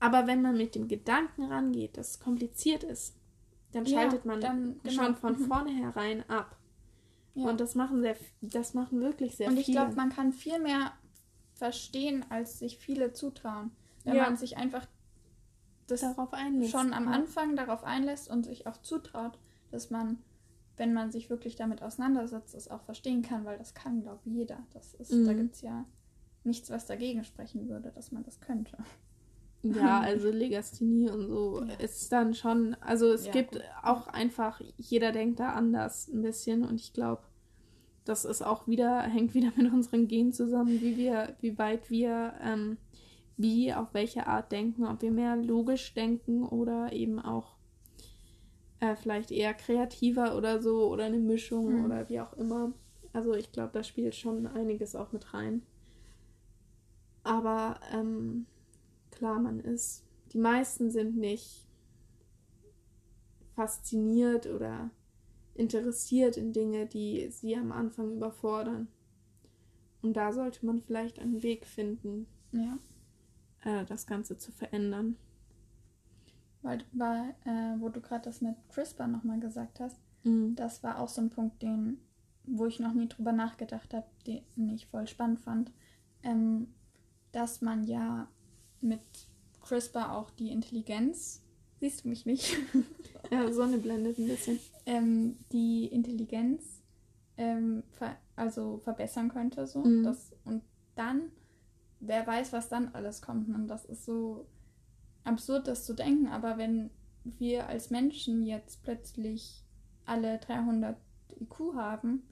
aber 0.00 0.26
wenn 0.26 0.42
man 0.42 0.56
mit 0.56 0.74
dem 0.74 0.88
Gedanken 0.88 1.44
rangeht, 1.44 1.96
dass 1.96 2.10
es 2.12 2.20
kompliziert 2.20 2.82
ist, 2.84 3.16
dann 3.72 3.84
Ja, 3.84 4.00
schaltet 4.00 4.24
man 4.24 4.40
dann- 4.40 4.80
genau. 4.82 4.94
schon 5.04 5.16
von 5.16 5.32
Mhm. 5.40 5.44
vornherein 5.46 6.28
ab. 6.28 6.56
Ja. 7.34 7.48
Und 7.48 7.60
das 7.60 7.74
machen 7.74 8.00
sehr, 8.00 8.16
das 8.40 8.74
machen 8.74 9.00
wirklich 9.00 9.36
sehr 9.36 9.48
Und 9.48 9.56
ich 9.58 9.66
viele. 9.66 9.78
glaube, 9.80 9.94
man 9.94 10.10
kann 10.10 10.32
viel 10.32 10.58
mehr 10.58 10.92
verstehen, 11.54 12.24
als 12.30 12.58
sich 12.58 12.78
viele 12.78 13.12
zutrauen. 13.12 13.70
Wenn 14.04 14.16
Ja. 14.16 14.24
man 14.24 14.36
sich 14.36 14.56
einfach 14.56 14.86
das 15.86 16.00
darauf 16.00 16.32
einlässt. 16.32 16.72
schon 16.72 16.92
am 16.92 17.04
Ja. 17.04 17.10
Anfang 17.12 17.54
darauf 17.56 17.84
einlässt 17.84 18.28
und 18.30 18.44
sich 18.46 18.66
auch 18.66 18.76
zutraut, 18.78 19.38
dass 19.70 19.90
man, 19.90 20.18
wenn 20.76 20.92
man 20.92 21.10
sich 21.12 21.28
wirklich 21.30 21.56
damit 21.56 21.82
auseinandersetzt, 21.82 22.54
es 22.54 22.68
auch 22.70 22.82
verstehen 22.82 23.22
kann, 23.22 23.44
weil 23.44 23.58
das 23.58 23.74
kann, 23.74 24.02
glaube 24.02 24.20
ich, 24.24 24.32
jeder. 24.32 24.58
Das 24.72 24.94
ist, 24.94 25.12
da 25.12 25.32
Mhm. 25.32 25.36
gibt 25.36 25.54
es 25.54 25.60
ja 25.62 25.84
nichts, 26.46 26.70
was 26.70 26.86
dagegen 26.86 27.24
sprechen 27.24 27.68
würde, 27.68 27.90
dass 27.94 28.12
man 28.12 28.22
das 28.24 28.40
könnte. 28.40 28.76
Ja, 29.62 30.00
also 30.04 30.30
Legasthenie 30.30 31.10
und 31.10 31.28
so 31.28 31.62
Ja. 31.62 31.74
ist 31.74 32.12
dann 32.12 32.34
schon, 32.34 32.74
also 32.80 33.10
es 33.12 33.26
Ja, 33.26 33.32
gibt 33.32 33.52
gut. 33.52 33.62
auch 33.82 34.06
einfach, 34.06 34.60
jeder 34.76 35.12
denkt 35.12 35.40
da 35.40 35.52
anders 35.52 36.08
ein 36.08 36.22
bisschen 36.22 36.64
und 36.64 36.80
ich 36.80 36.92
glaube, 36.92 37.22
das 38.04 38.24
ist 38.24 38.42
auch 38.42 38.68
wieder, 38.68 39.00
hängt 39.02 39.34
wieder 39.34 39.52
mit 39.56 39.72
unseren 39.72 40.06
Genen 40.06 40.32
zusammen, 40.32 40.80
wie 40.80 40.96
wir, 40.96 41.36
wie 41.40 41.58
weit 41.58 41.90
wir, 41.90 42.34
ähm, 42.40 42.76
wie, 43.36 43.74
auf 43.74 43.92
welche 43.92 44.26
Art 44.28 44.52
denken, 44.52 44.86
ob 44.86 45.02
wir 45.02 45.10
mehr 45.10 45.36
logisch 45.36 45.92
denken 45.94 46.44
oder 46.44 46.92
eben 46.92 47.18
auch 47.18 47.56
äh, 48.80 48.94
vielleicht 48.94 49.30
eher 49.32 49.54
kreativer 49.54 50.36
oder 50.36 50.62
so 50.62 50.88
oder 50.90 51.04
eine 51.04 51.18
Mischung 51.18 51.66
Mhm. 51.78 51.84
oder 51.84 52.08
wie 52.08 52.20
auch 52.20 52.32
immer. 52.34 52.72
Also 53.12 53.34
ich 53.34 53.50
glaube, 53.50 53.70
da 53.72 53.82
spielt 53.82 54.14
schon 54.14 54.46
einiges 54.46 54.94
auch 54.94 55.12
mit 55.12 55.34
rein. 55.34 55.62
Aber 57.26 57.80
ähm, 57.92 58.46
klar, 59.10 59.40
man 59.40 59.58
ist. 59.58 60.04
Die 60.32 60.38
meisten 60.38 60.90
sind 60.90 61.16
nicht 61.16 61.66
fasziniert 63.54 64.46
oder 64.46 64.90
interessiert 65.54 66.36
in 66.36 66.52
Dinge, 66.52 66.86
die 66.86 67.28
sie 67.30 67.56
am 67.56 67.72
Anfang 67.72 68.12
überfordern. 68.12 68.88
Und 70.02 70.14
da 70.16 70.32
sollte 70.32 70.64
man 70.64 70.80
vielleicht 70.82 71.18
einen 71.18 71.42
Weg 71.42 71.66
finden, 71.66 72.26
Ja. 72.52 72.78
äh, 73.64 73.84
das 73.86 74.06
Ganze 74.06 74.36
zu 74.38 74.52
verändern. 74.52 75.16
Weil, 76.62 76.84
weil 76.92 77.30
äh, 77.44 77.80
wo 77.80 77.88
du 77.88 78.00
gerade 78.00 78.24
das 78.24 78.40
mit 78.40 78.54
CRISPR 78.68 79.06
nochmal 79.08 79.40
gesagt 79.40 79.80
hast, 79.80 79.98
Mhm. 80.24 80.54
das 80.54 80.82
war 80.82 80.98
auch 81.00 81.08
so 81.08 81.20
ein 81.22 81.30
Punkt, 81.30 81.62
den, 81.62 81.98
wo 82.44 82.66
ich 82.66 82.78
noch 82.80 82.92
nie 82.94 83.08
drüber 83.08 83.32
nachgedacht 83.32 83.94
habe, 83.94 84.06
den 84.26 84.68
ich 84.68 84.86
voll 84.86 85.06
spannend 85.06 85.40
fand, 85.40 85.72
ähm, 86.22 86.68
dass 87.36 87.60
man 87.60 87.84
ja 87.84 88.28
mit 88.80 89.02
CRISPR 89.60 90.16
auch 90.16 90.30
die 90.30 90.50
Intelligenz, 90.50 91.42
siehst 91.80 92.04
du 92.04 92.08
mich 92.08 92.24
nicht, 92.24 92.56
Ja, 93.30 93.52
Sonne 93.52 93.78
blendet 93.78 94.18
ein 94.18 94.26
bisschen. 94.26 94.58
ähm, 94.86 95.36
die 95.52 95.84
Intelligenz 95.86 96.82
ähm, 97.36 97.82
ver 97.90 98.16
also 98.36 98.78
verbessern 98.78 99.28
könnte. 99.28 99.66
So. 99.66 99.80
Mhm. 99.80 100.04
Das, 100.04 100.32
und 100.44 100.62
dann, 100.94 101.30
wer 102.00 102.26
weiß, 102.26 102.52
was 102.52 102.68
dann 102.68 102.88
alles 102.94 103.20
kommt. 103.20 103.48
Und 103.48 103.68
das 103.68 103.84
ist 103.84 104.04
so 104.06 104.46
absurd, 105.24 105.66
das 105.68 105.84
zu 105.84 105.94
denken. 105.94 106.28
Aber 106.28 106.56
wenn 106.56 106.90
wir 107.24 107.66
als 107.66 107.90
Menschen 107.90 108.46
jetzt 108.46 108.82
plötzlich 108.82 109.62
alle 110.04 110.38
300 110.38 110.96
IQ 111.40 111.74
haben, 111.74 112.22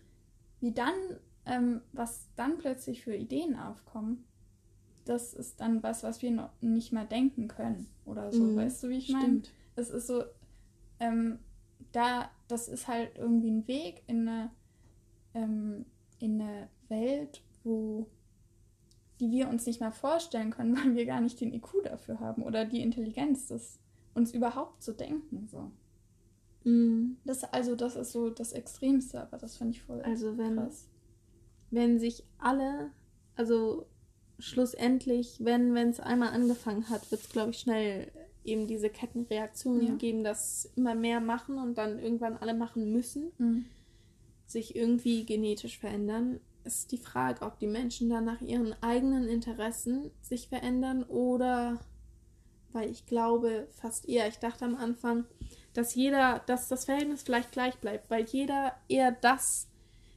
wie 0.60 0.72
dann, 0.72 0.94
ähm, 1.44 1.82
was 1.92 2.28
dann 2.36 2.56
plötzlich 2.56 3.02
für 3.02 3.14
Ideen 3.14 3.58
aufkommen, 3.58 4.24
das 5.04 5.34
ist 5.34 5.60
dann 5.60 5.82
was, 5.82 6.02
was 6.02 6.22
wir 6.22 6.30
noch 6.30 6.50
nicht 6.60 6.92
mal 6.92 7.06
denken 7.06 7.48
können 7.48 7.86
oder 8.04 8.32
so. 8.32 8.42
Mhm. 8.42 8.56
Weißt 8.56 8.82
du, 8.82 8.88
wie 8.88 8.98
ich 8.98 9.10
meine? 9.10 9.42
Es 9.76 9.90
ist 9.90 10.06
so, 10.06 10.24
ähm, 11.00 11.38
da, 11.92 12.30
das 12.48 12.68
ist 12.68 12.88
halt 12.88 13.16
irgendwie 13.16 13.50
ein 13.50 13.68
Weg 13.68 14.02
in 14.06 14.28
eine, 14.28 14.50
ähm, 15.34 15.86
in 16.18 16.40
eine 16.40 16.68
Welt, 16.88 17.42
wo 17.62 18.06
die 19.20 19.30
wir 19.30 19.48
uns 19.48 19.66
nicht 19.66 19.80
mal 19.80 19.92
vorstellen 19.92 20.50
können, 20.50 20.76
weil 20.84 20.94
wir 20.94 21.06
gar 21.06 21.20
nicht 21.20 21.40
den 21.40 21.52
IQ 21.52 21.82
dafür 21.84 22.20
haben 22.20 22.42
oder 22.42 22.64
die 22.64 22.82
Intelligenz, 22.82 23.46
das 23.48 23.78
uns 24.14 24.32
überhaupt 24.32 24.82
zu 24.82 24.92
denken. 24.92 25.48
So. 25.48 25.70
Mhm. 26.64 27.16
Das, 27.24 27.44
also, 27.44 27.76
das 27.76 27.96
ist 27.96 28.12
so 28.12 28.30
das 28.30 28.52
Extremste, 28.52 29.20
aber 29.20 29.38
das 29.38 29.56
finde 29.56 29.72
ich 29.72 29.82
voll 29.82 30.00
Also 30.02 30.38
wenn, 30.38 30.56
krass. 30.56 30.88
wenn 31.70 31.98
sich 31.98 32.24
alle, 32.38 32.90
also 33.36 33.86
schlussendlich, 34.38 35.36
wenn 35.40 35.76
es 35.76 36.00
einmal 36.00 36.30
angefangen 36.30 36.88
hat, 36.88 37.10
wird 37.10 37.22
es, 37.22 37.28
glaube 37.28 37.50
ich, 37.50 37.58
schnell 37.58 38.10
eben 38.44 38.66
diese 38.66 38.90
Kettenreaktionen 38.90 39.86
Ja. 39.86 39.94
geben, 39.94 40.22
dass 40.24 40.70
immer 40.76 40.94
mehr 40.94 41.20
machen 41.20 41.58
und 41.58 41.78
dann 41.78 41.98
irgendwann 41.98 42.36
alle 42.36 42.54
machen 42.54 42.92
müssen, 42.92 43.32
Mhm. 43.38 43.64
sich 44.46 44.76
irgendwie 44.76 45.24
genetisch 45.24 45.78
verändern. 45.78 46.40
Ist 46.64 46.92
die 46.92 46.98
Frage, 46.98 47.42
ob 47.42 47.58
die 47.58 47.66
Menschen 47.66 48.08
dann 48.10 48.24
nach 48.24 48.40
ihren 48.40 48.74
eigenen 48.82 49.28
Interessen 49.28 50.10
sich 50.22 50.48
verändern 50.48 51.02
oder 51.04 51.80
weil 52.72 52.90
ich 52.90 53.06
glaube 53.06 53.68
fast 53.70 54.08
eher, 54.08 54.26
ich 54.28 54.38
dachte 54.38 54.64
am 54.64 54.74
Anfang, 54.74 55.26
dass 55.74 55.94
jeder, 55.94 56.40
dass 56.46 56.68
das 56.68 56.86
Verhältnis 56.86 57.22
vielleicht 57.22 57.52
gleich 57.52 57.76
bleibt, 57.78 58.10
weil 58.10 58.24
jeder 58.24 58.72
eher 58.88 59.12
das 59.12 59.68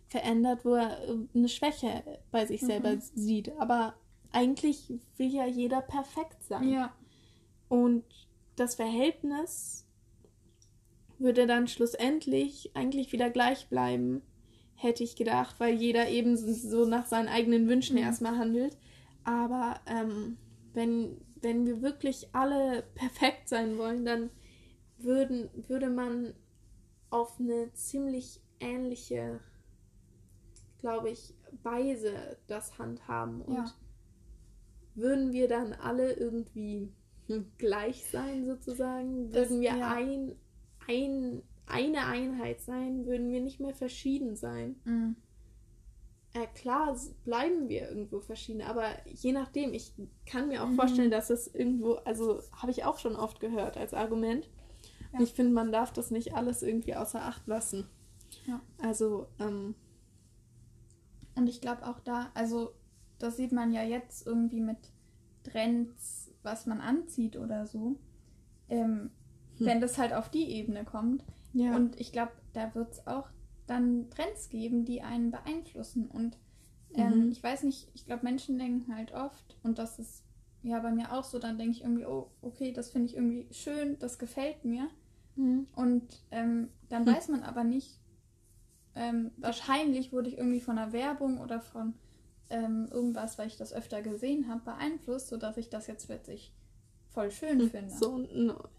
verändert, 0.08 0.66
wo 0.66 0.74
er 0.76 1.04
äh, 1.08 1.18
eine 1.36 1.50
Schwäche 1.50 2.04
bei 2.32 2.46
sich 2.46 2.62
Mhm. 2.62 2.66
selber 2.68 2.98
sieht. 3.14 3.52
Aber 3.60 3.96
eigentlich 4.38 4.94
will 5.18 5.34
ja 5.34 5.46
jeder 5.46 5.82
perfekt 5.82 6.44
sein. 6.44 6.70
Ja, 6.70 6.94
Und 7.70 8.04
das 8.56 8.76
Verhältnis 8.76 9.86
würde 11.20 11.48
dann 11.48 11.68
schlussendlich 11.68 12.72
eigentlich 12.76 13.12
wieder 13.12 13.30
gleich 13.32 13.68
bleiben, 13.70 14.22
hätte 14.76 15.04
ich 15.04 15.16
gedacht, 15.16 15.60
weil 15.60 15.74
jeder 15.74 16.08
eben 16.10 16.38
so 16.38 16.86
nach 16.86 17.08
seinen 17.08 17.28
eigenen 17.28 17.68
Wünschen 17.68 17.96
Mhm. 17.98 18.04
erstmal 18.04 18.38
handelt. 18.38 18.78
Aber 19.24 19.80
ähm, 19.88 20.38
wenn, 20.74 21.20
wenn 21.42 21.66
wir 21.66 21.82
wirklich 21.82 22.30
alle 22.34 22.84
perfekt 22.96 23.50
sein 23.50 23.78
wollen, 23.78 24.06
dann 24.06 24.30
würden, 25.00 25.50
würde 25.68 25.90
man 25.90 26.34
auf 27.10 27.40
eine 27.40 27.74
ziemlich 27.74 28.40
ähnliche, 28.60 29.40
glaube 30.80 31.10
ich, 31.10 31.34
Weise 31.64 32.38
das 32.48 32.78
handhaben. 32.78 33.42
Und 33.42 33.56
Ja. 33.56 33.66
Würden 34.98 35.32
wir 35.32 35.48
dann 35.48 35.74
alle 35.74 36.14
irgendwie 36.14 36.92
hm, 37.28 37.52
gleich 37.58 38.06
sein, 38.12 38.46
sozusagen? 38.46 39.30
Das- 39.32 39.50
Würden 39.50 39.62
wir 39.62 39.76
ja. 39.78 39.92
ein, 39.94 40.36
ein, 40.88 41.42
eine 41.68 42.06
Einheit 42.06 42.62
sein, 42.62 43.06
würden 43.06 43.32
wir 43.32 43.42
nicht 43.42 43.60
mehr 43.60 43.74
verschieden 43.76 44.36
sein. 44.36 44.76
Mhm. 44.86 45.16
Äh, 46.34 46.48
klar 46.56 46.96
bleiben 47.24 47.70
wir 47.70 47.90
irgendwo 47.90 48.20
verschieden, 48.20 48.62
aber 48.62 48.86
je 49.08 49.32
nachdem, 49.32 49.74
ich 49.74 49.94
kann 50.26 50.50
mir 50.50 50.64
auch 50.64 50.68
Mhm. 50.70 50.76
vorstellen, 50.76 51.12
dass 51.12 51.30
es 51.30 51.48
irgendwo, 51.54 51.94
also 52.06 52.42
habe 52.52 52.72
ich 52.72 52.84
auch 52.84 53.00
schon 53.00 53.16
oft 53.16 53.40
gehört 53.40 53.78
als 53.78 53.94
Argument. 53.94 54.50
Ja. 55.14 55.20
Und 55.20 55.24
ich 55.24 55.34
finde, 55.34 55.54
man 55.54 55.72
darf 55.72 55.94
das 55.94 56.12
nicht 56.12 56.34
alles 56.36 56.62
irgendwie 56.64 56.96
außer 56.96 57.24
Acht 57.24 57.48
lassen. 57.48 57.88
Ja. 58.46 58.62
Also, 58.80 59.28
ähm, 59.40 59.76
Und 61.36 61.48
ich 61.48 61.62
glaube 61.62 61.88
auch 61.88 62.00
da, 62.02 62.32
also 62.34 62.74
das 63.20 63.38
sieht 63.38 63.52
man 63.52 63.72
ja 63.74 63.84
jetzt 63.84 64.26
irgendwie 64.28 64.60
mit 64.62 64.78
Trends, 65.44 66.32
was 66.44 66.66
man 66.66 66.82
anzieht 66.82 67.38
oder 67.38 67.66
so. 67.66 67.98
Ähm, 68.70 69.12
Hm. 69.58 69.66
Wenn 69.66 69.82
das 69.82 69.98
halt 69.98 70.14
auf 70.14 70.30
die 70.30 70.52
Ebene 70.52 70.86
kommt. 70.86 71.24
ja. 71.54 71.76
Und 71.76 72.00
ich 72.00 72.12
glaube, 72.12 72.32
da 72.54 72.74
wird 72.76 72.92
es 72.94 73.08
auch 73.08 73.30
dann 73.66 74.10
Trends 74.12 74.50
geben, 74.50 74.86
die 74.86 75.02
einen 75.02 75.32
beeinflussen. 75.32 76.08
Und 76.08 76.38
ähm, 76.94 77.26
Mhm. 77.26 77.32
ich 77.32 77.42
weiß 77.44 77.64
nicht, 77.64 77.90
ich 77.94 78.06
glaube, 78.06 78.24
Menschen 78.24 78.58
denken 78.58 78.96
halt 78.96 79.14
oft, 79.14 79.58
und 79.64 79.78
das 79.80 80.00
ist 80.00 80.24
ja 80.64 80.80
bei 80.80 80.92
mir 80.92 81.12
auch 81.14 81.24
so, 81.24 81.40
dann 81.40 81.58
denke 81.58 81.72
ich 81.78 81.82
irgendwie, 81.84 82.06
oh, 82.06 82.32
okay, 82.42 82.72
das 82.72 82.90
finde 82.90 83.08
ich 83.08 83.16
irgendwie 83.16 83.48
schön, 83.52 83.98
das 84.00 84.20
gefällt 84.20 84.64
mir. 84.66 84.90
Mhm. 85.36 85.68
Und 85.76 86.24
ähm, 86.32 86.70
dann 86.90 87.06
Hm. 87.06 87.14
weiß 87.14 87.30
man 87.30 87.44
aber 87.44 87.64
nicht, 87.64 88.00
ähm, 88.96 89.32
wahrscheinlich 89.38 90.12
wurde 90.12 90.30
ich 90.30 90.38
irgendwie 90.38 90.60
von 90.62 90.78
einer 90.78 90.92
Werbung 90.94 91.40
oder 91.40 91.62
von 91.62 91.94
ähm, 92.50 92.88
irgendwas, 92.92 93.38
weil 93.38 93.48
ich 93.48 93.58
das 93.58 93.74
öfter 93.74 94.02
gesehen 94.02 94.48
habe, 94.48 94.62
beeinflusst, 94.64 95.28
sodass 95.28 95.58
ich 95.58 95.70
das 95.70 95.88
jetzt 95.88 96.08
plötzlich 96.08 96.54
voll 97.10 97.32
schön 97.32 97.70
finde. 97.70 97.94
So 97.94 98.28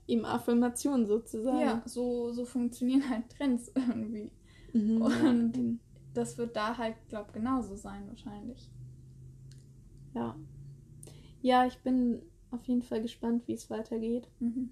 ihm 0.07 0.25
Affirmation 0.25 1.07
sozusagen. 1.07 1.61
Ja, 1.61 1.83
so, 1.85 2.33
so 2.33 2.45
funktionieren 2.45 3.09
halt 3.09 3.29
Trends 3.31 3.71
irgendwie. 3.75 4.31
Mhm, 4.73 5.03
Und-. 5.03 5.81
Das 6.15 6.39
wird 6.39 6.57
da 6.57 6.77
halt, 6.77 6.97
glaub 7.09 7.33
genauso 7.33 7.77
sein 7.77 8.09
wahrscheinlich. 8.09 8.71
ja. 10.15 10.37
Ja, 11.41 11.67
ich 11.67 11.79
bin 11.79 12.23
auf 12.51 12.65
jeden 12.65 12.83
Fall 12.83 13.01
gespannt, 13.01 13.47
wie 13.47 13.53
es 13.53 13.71
weitergeht. 13.71 14.29
Mhm. 14.41 14.71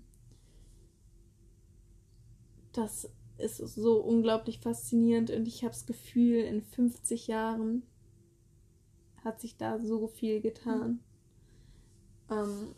Das 2.72 3.10
ist 3.38 3.58
so 3.58 4.02
unglaublich 4.02 4.58
faszinierend 4.58 5.30
und 5.30 5.46
ich 5.46 5.62
habe 5.62 5.72
das 5.72 5.86
Gefühl, 5.86 6.40
in 6.40 6.62
50 6.62 7.26
Jahren 7.28 7.82
hat 9.26 9.40
sich 9.40 9.56
da 9.56 9.78
so 9.80 10.06
viel 10.06 10.40
getan. 10.40 11.00
Ähm, 12.30 12.74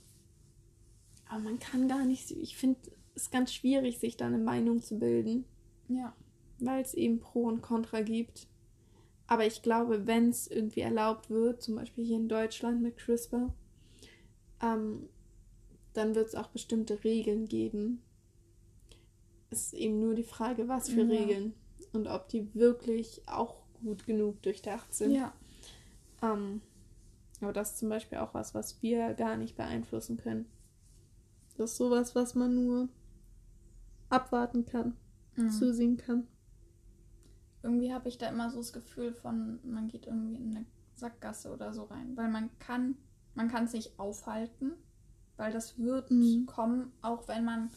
aber 1.29 1.41
man 1.41 1.59
kann 1.59 1.89
gar 1.89 2.05
nicht, 2.05 2.31
ich 2.31 2.57
finde 2.57 2.81
es 3.15 3.31
ganz 3.31 3.53
schwierig, 3.53 3.99
sich 3.99 4.17
da 4.17 4.27
eine 4.27 4.39
Meinung 4.39 4.81
zu 4.83 4.99
bilden, 4.99 5.45
Ja. 5.89 6.15
weil 6.59 6.83
es 6.83 6.95
eben 6.95 7.21
Pro 7.21 7.45
und 7.45 7.61
Contra 7.63 8.01
gibt. 8.01 8.49
Aber 9.27 9.47
ich 9.47 9.61
glaube, 9.63 10.07
wenn 10.07 10.31
es 10.31 10.47
irgendwie 10.49 10.81
erlaubt 10.81 11.29
wird, 11.29 11.63
zum 11.63 11.77
Beispiel 11.77 12.05
hier 12.05 12.17
in 12.17 12.29
Deutschland 12.29 12.81
mit 12.81 12.97
CRISPR, 12.97 13.53
ähm, 14.63 15.09
dann 15.93 16.15
wird 16.15 16.29
es 16.29 16.35
auch 16.35 16.49
bestimmte 16.49 17.05
Regeln 17.05 17.47
geben. 17.47 18.01
Es 19.51 19.65
ist 19.67 19.75
eben 19.75 20.01
nur 20.01 20.15
die 20.15 20.23
Frage, 20.25 20.67
was 20.69 20.89
für 20.89 21.03
Ja. 21.03 21.09
Regeln 21.09 21.55
und 21.93 22.07
ob 22.07 22.29
die 22.29 22.55
wirklich 22.55 23.23
auch 23.27 23.57
gut 23.83 24.07
genug 24.07 24.41
durchdacht 24.43 24.95
sind. 24.95 25.13
Ja. 25.13 25.35
Ähm, 26.23 26.61
aber 27.41 27.53
das 27.53 27.73
ist 27.73 27.79
zum 27.79 27.89
Beispiel 27.89 28.19
auch 28.19 28.35
was, 28.35 28.55
was 28.55 28.83
wir 28.83 29.15
gar 29.15 29.37
nicht 29.37 29.57
beeinflussen 29.57 30.17
können. 30.17 30.47
Das 31.57 31.73
ist 31.73 31.77
sowas, 31.77 32.15
was 32.15 32.35
man 32.35 32.55
nur 32.55 32.89
abwarten 34.09 34.65
kann, 34.65 34.97
Mhm. 35.37 35.51
zusehen 35.51 35.97
kann. 35.97 36.27
Irgendwie 37.63 37.93
habe 37.93 38.09
ich 38.09 38.19
da 38.19 38.29
immer 38.29 38.51
so 38.51 38.59
das 38.59 38.73
Gefühl 38.73 39.13
von, 39.13 39.59
man 39.65 39.89
geht 39.89 40.07
irgendwie 40.07 40.37
in 40.37 40.57
eine 40.57 40.67
Sackgasse 40.95 41.53
oder 41.53 41.73
so 41.73 41.85
rein. 41.85 42.17
Weil 42.17 42.29
man 42.31 42.51
kann, 42.59 42.97
man 43.35 43.49
kann 43.49 43.65
es 43.65 43.73
nicht 43.73 43.99
aufhalten, 43.99 44.73
weil 45.37 45.53
das 45.53 45.79
wird 45.79 46.11
Mhm. 46.11 46.47
kommen, 46.47 46.93
auch 47.03 47.29
wenn 47.29 47.45
man, 47.45 47.71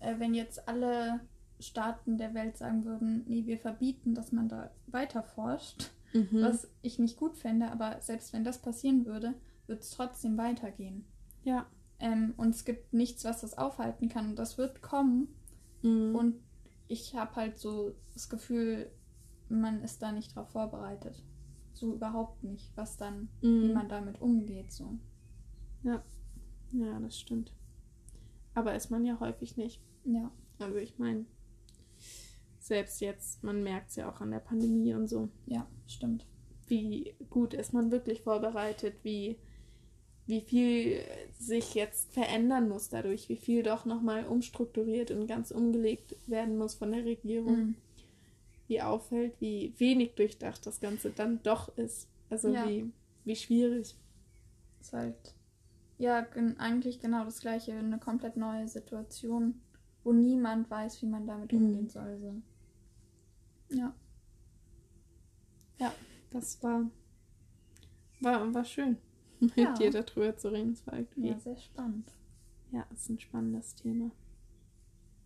äh, 0.00 0.18
wenn 0.18 0.34
jetzt 0.34 0.66
alle 0.68 1.20
Staaten 1.58 2.16
der 2.16 2.32
Welt 2.34 2.56
sagen 2.56 2.84
würden, 2.84 3.24
nee, 3.26 3.44
wir 3.46 3.58
verbieten, 3.58 4.14
dass 4.14 4.32
man 4.32 4.48
da 4.48 4.70
weiter 4.86 5.22
forscht, 5.22 5.90
Mhm. 6.12 6.42
was 6.42 6.68
ich 6.82 6.98
nicht 6.98 7.16
gut 7.16 7.36
fände, 7.36 7.70
aber 7.70 8.00
selbst 8.00 8.32
wenn 8.32 8.42
das 8.44 8.60
passieren 8.60 9.06
würde, 9.06 9.34
wird 9.66 9.82
es 9.82 9.90
trotzdem 9.90 10.36
weitergehen. 10.36 11.04
Ja. 11.44 11.66
Ähm, 12.00 12.34
und 12.36 12.50
es 12.50 12.64
gibt 12.64 12.92
nichts, 12.92 13.24
was 13.24 13.42
das 13.42 13.56
aufhalten 13.56 14.08
kann. 14.08 14.30
Und 14.30 14.36
das 14.38 14.58
wird 14.58 14.82
kommen. 14.82 15.28
Mhm. 15.82 16.14
Und 16.14 16.36
ich 16.88 17.14
habe 17.14 17.36
halt 17.36 17.58
so 17.58 17.94
das 18.14 18.28
Gefühl, 18.28 18.90
man 19.48 19.82
ist 19.82 20.02
da 20.02 20.10
nicht 20.12 20.34
drauf 20.34 20.50
vorbereitet. 20.50 21.22
So 21.72 21.94
überhaupt 21.94 22.42
nicht, 22.42 22.76
was 22.76 22.96
dann, 22.96 23.28
Mhm. 23.42 23.62
wie 23.62 23.72
man 23.72 23.88
damit 23.88 24.20
umgeht. 24.20 24.72
So. 24.72 24.98
Ja, 25.82 26.02
das 27.00 27.18
stimmt. 27.18 27.52
Aber 28.54 28.74
ist 28.74 28.90
man 28.90 29.04
ja 29.04 29.18
häufig 29.20 29.56
nicht. 29.56 29.80
Ja. 30.04 30.30
Also 30.58 30.76
ich 30.76 30.98
meine, 30.98 31.24
selbst 32.70 33.00
jetzt, 33.00 33.42
man 33.42 33.62
merkt 33.64 33.90
es 33.90 33.96
ja 33.96 34.08
auch 34.08 34.20
an 34.20 34.30
der 34.30 34.38
Pandemie 34.38 34.94
und 34.94 35.08
so, 35.08 35.28
Ja, 35.46 35.66
stimmt. 35.88 36.24
wie 36.68 37.14
gut 37.28 37.52
ist 37.52 37.72
man 37.72 37.90
wirklich 37.90 38.22
vorbereitet, 38.22 38.94
wie, 39.02 39.36
wie 40.26 40.40
viel 40.40 41.00
sich 41.36 41.74
jetzt 41.74 42.12
verändern 42.12 42.68
muss 42.68 42.88
dadurch, 42.88 43.28
wie 43.28 43.36
viel 43.36 43.64
doch 43.64 43.84
nochmal 43.86 44.24
umstrukturiert 44.24 45.10
und 45.10 45.26
ganz 45.26 45.50
umgelegt 45.50 46.14
werden 46.28 46.56
muss 46.56 46.74
von 46.74 46.92
der 46.92 47.04
Regierung. 47.04 47.56
Mhm. 47.58 47.74
Wie 48.68 48.80
auffällt, 48.80 49.34
wie 49.40 49.74
wenig 49.78 50.14
durchdacht 50.14 50.64
das 50.64 50.78
Ganze 50.80 51.10
dann 51.10 51.42
doch 51.42 51.76
ist. 51.76 52.08
Also 52.30 52.54
Ja. 52.54 52.68
wie, 52.68 52.88
wie 53.24 53.34
schwierig. 53.34 53.96
Ist 54.80 54.92
halt, 54.92 55.34
ja, 55.98 56.20
gen 56.20 56.56
eigentlich 56.60 57.00
genau 57.00 57.24
das 57.24 57.40
Gleiche. 57.40 57.72
Eine 57.72 57.98
komplett 57.98 58.36
neue 58.36 58.68
Situation, 58.68 59.60
wo 60.04 60.12
niemand 60.12 60.70
weiß, 60.70 61.02
wie 61.02 61.06
man 61.06 61.26
damit 61.26 61.52
Mhm. 61.52 61.58
umgehen 61.64 61.88
soll. 61.88 62.16
So. 62.20 62.32
Ja. 63.70 63.94
Das 66.30 66.62
war, 66.62 66.88
war, 68.20 68.54
war 68.54 68.64
schön, 68.64 68.98
mit 69.40 69.56
Ja. 69.56 69.72
dir 69.74 69.90
darüber 69.90 70.36
zu 70.36 70.48
reden. 70.52 70.72
Es 70.72 70.86
war 70.86 70.94
irgendwie, 70.98 71.28
ja, 71.28 71.38
sehr 71.38 71.56
spannend. 71.56 72.12
ja, 72.70 72.82
ist 72.92 73.08
ein 73.08 73.18
spannendes 73.18 73.74
Thema. 73.74 74.10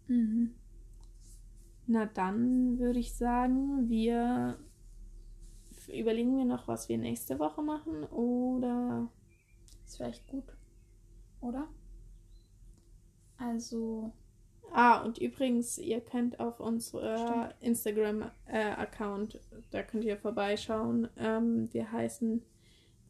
Mhm. 0.08 0.54
Na 1.86 2.06
dann 2.06 2.78
würde 2.78 2.98
ich 3.00 3.14
sagen, 3.14 3.88
wir 3.90 4.58
überlegen 5.92 6.38
wir 6.38 6.46
noch, 6.46 6.66
was 6.68 6.88
wir 6.88 6.96
nächste 6.96 7.38
Woche 7.38 7.62
machen 7.62 8.04
oder 8.04 9.10
Ist 9.84 9.96
vielleicht 9.98 10.26
gut, 10.28 10.44
oder? 11.42 11.68
Also, 13.36 14.12
ah 14.72 15.02
und 15.02 15.18
übrigens 15.18 15.78
ihr 15.78 16.00
könnt 16.00 16.40
auf 16.40 16.60
unserer 16.60 17.54
Instagram 17.60 18.30
äh, 18.46 18.86
da 19.70 19.82
könnt 19.82 20.04
ihr 20.04 20.16
vorbeischauen. 20.16 21.08
Ähm, 21.16 21.72
wir 21.72 21.90
heißen 21.92 22.42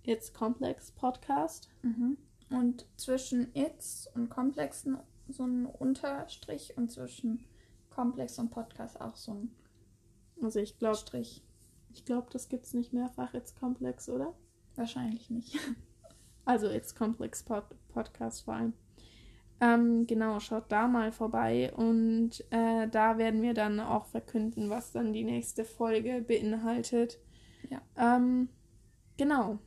It's 0.03 0.33
Complex 0.33 0.91
Podcast. 0.93 1.69
Mhm. 1.83 2.19
Und 2.51 2.87
zwischen 2.97 3.51
It's 3.55 4.09
und 4.15 4.29
Komplexen 4.29 4.99
so 5.29 5.45
ein 5.45 5.67
Unterstrich 5.67 6.77
und 6.77 6.91
zwischen 6.91 7.47
Komplex 7.91 8.39
und 8.39 8.51
Podcast 8.51 9.01
auch 9.01 9.17
so 9.17 9.33
ein 9.33 9.51
Also 10.43 10.61
ich 10.61 10.79
glaube, 10.79 10.97
Strich. 10.97 11.43
ich 11.93 12.05
glaube, 12.05 12.29
das 12.31 12.49
gibt's 12.49 12.75
nicht 12.75 12.93
mehrfach 12.93 13.35
It's 13.35 13.55
Complex, 13.55 14.09
oder? 14.09 14.35
Wahrscheinlich 14.77 15.31
nicht. 15.31 15.57
Also 16.47 16.69
It's 16.69 16.95
Complex 16.95 17.43
Pod 17.43 17.65
Podcast 17.89 18.45
vor 18.45 18.53
allem. 18.53 18.75
Ähm, 19.61 20.07
genau, 20.07 20.41
schaut 20.41 20.71
da 20.71 20.89
mal 20.89 21.13
vorbei 21.13 21.73
und 21.75 22.45
äh, 22.51 22.89
da 22.89 23.19
werden 23.19 23.41
wir 23.41 23.55
dann 23.55 23.81
auch 23.81 24.07
verkünden, 24.07 24.69
was 24.69 24.93
dann 24.93 25.13
die 25.13 25.25
nächste 25.25 25.65
Folge 25.65 26.25
beinhaltet. 26.27 27.19
Ja. 27.71 27.81
Ähm, 27.97 28.49
genau. 29.17 29.59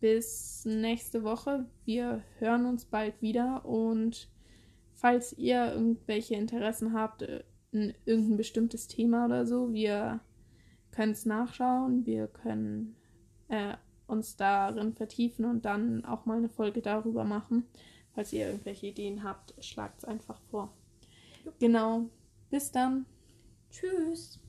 Bis 0.00 0.64
nächste 0.64 1.24
Woche. 1.24 1.66
Wir 1.84 2.22
hören 2.38 2.64
uns 2.64 2.86
bald 2.86 3.20
wieder 3.20 3.66
und 3.66 4.30
falls 4.94 5.32
ihr 5.36 5.72
irgendwelche 5.72 6.36
Interessen 6.36 6.94
habt 6.94 7.22
äh, 7.22 7.42
in 7.72 7.94
irgendein 8.04 8.36
bestimmtes 8.36 8.88
Thema 8.88 9.26
oder 9.26 9.46
so, 9.46 9.72
wir 9.72 10.20
können 10.90 11.12
es 11.12 11.26
nachschauen. 11.26 12.06
Wir 12.06 12.26
können 12.26 12.96
äh, 13.48 13.74
uns 14.06 14.36
darin 14.36 14.92
vertiefen 14.92 15.44
und 15.44 15.64
dann 15.64 16.04
auch 16.04 16.26
mal 16.26 16.38
eine 16.38 16.48
Folge 16.48 16.82
darüber 16.82 17.24
machen. 17.24 17.64
Falls 18.14 18.32
ihr 18.32 18.46
irgendwelche 18.46 18.86
Ideen 18.88 19.22
habt, 19.22 19.54
schlagt 19.64 19.98
es 19.98 20.04
einfach 20.04 20.40
vor. 20.50 20.72
Genau. 21.58 22.06
Bis 22.50 22.70
dann. 22.72 23.06
Tschüss. 23.70 24.40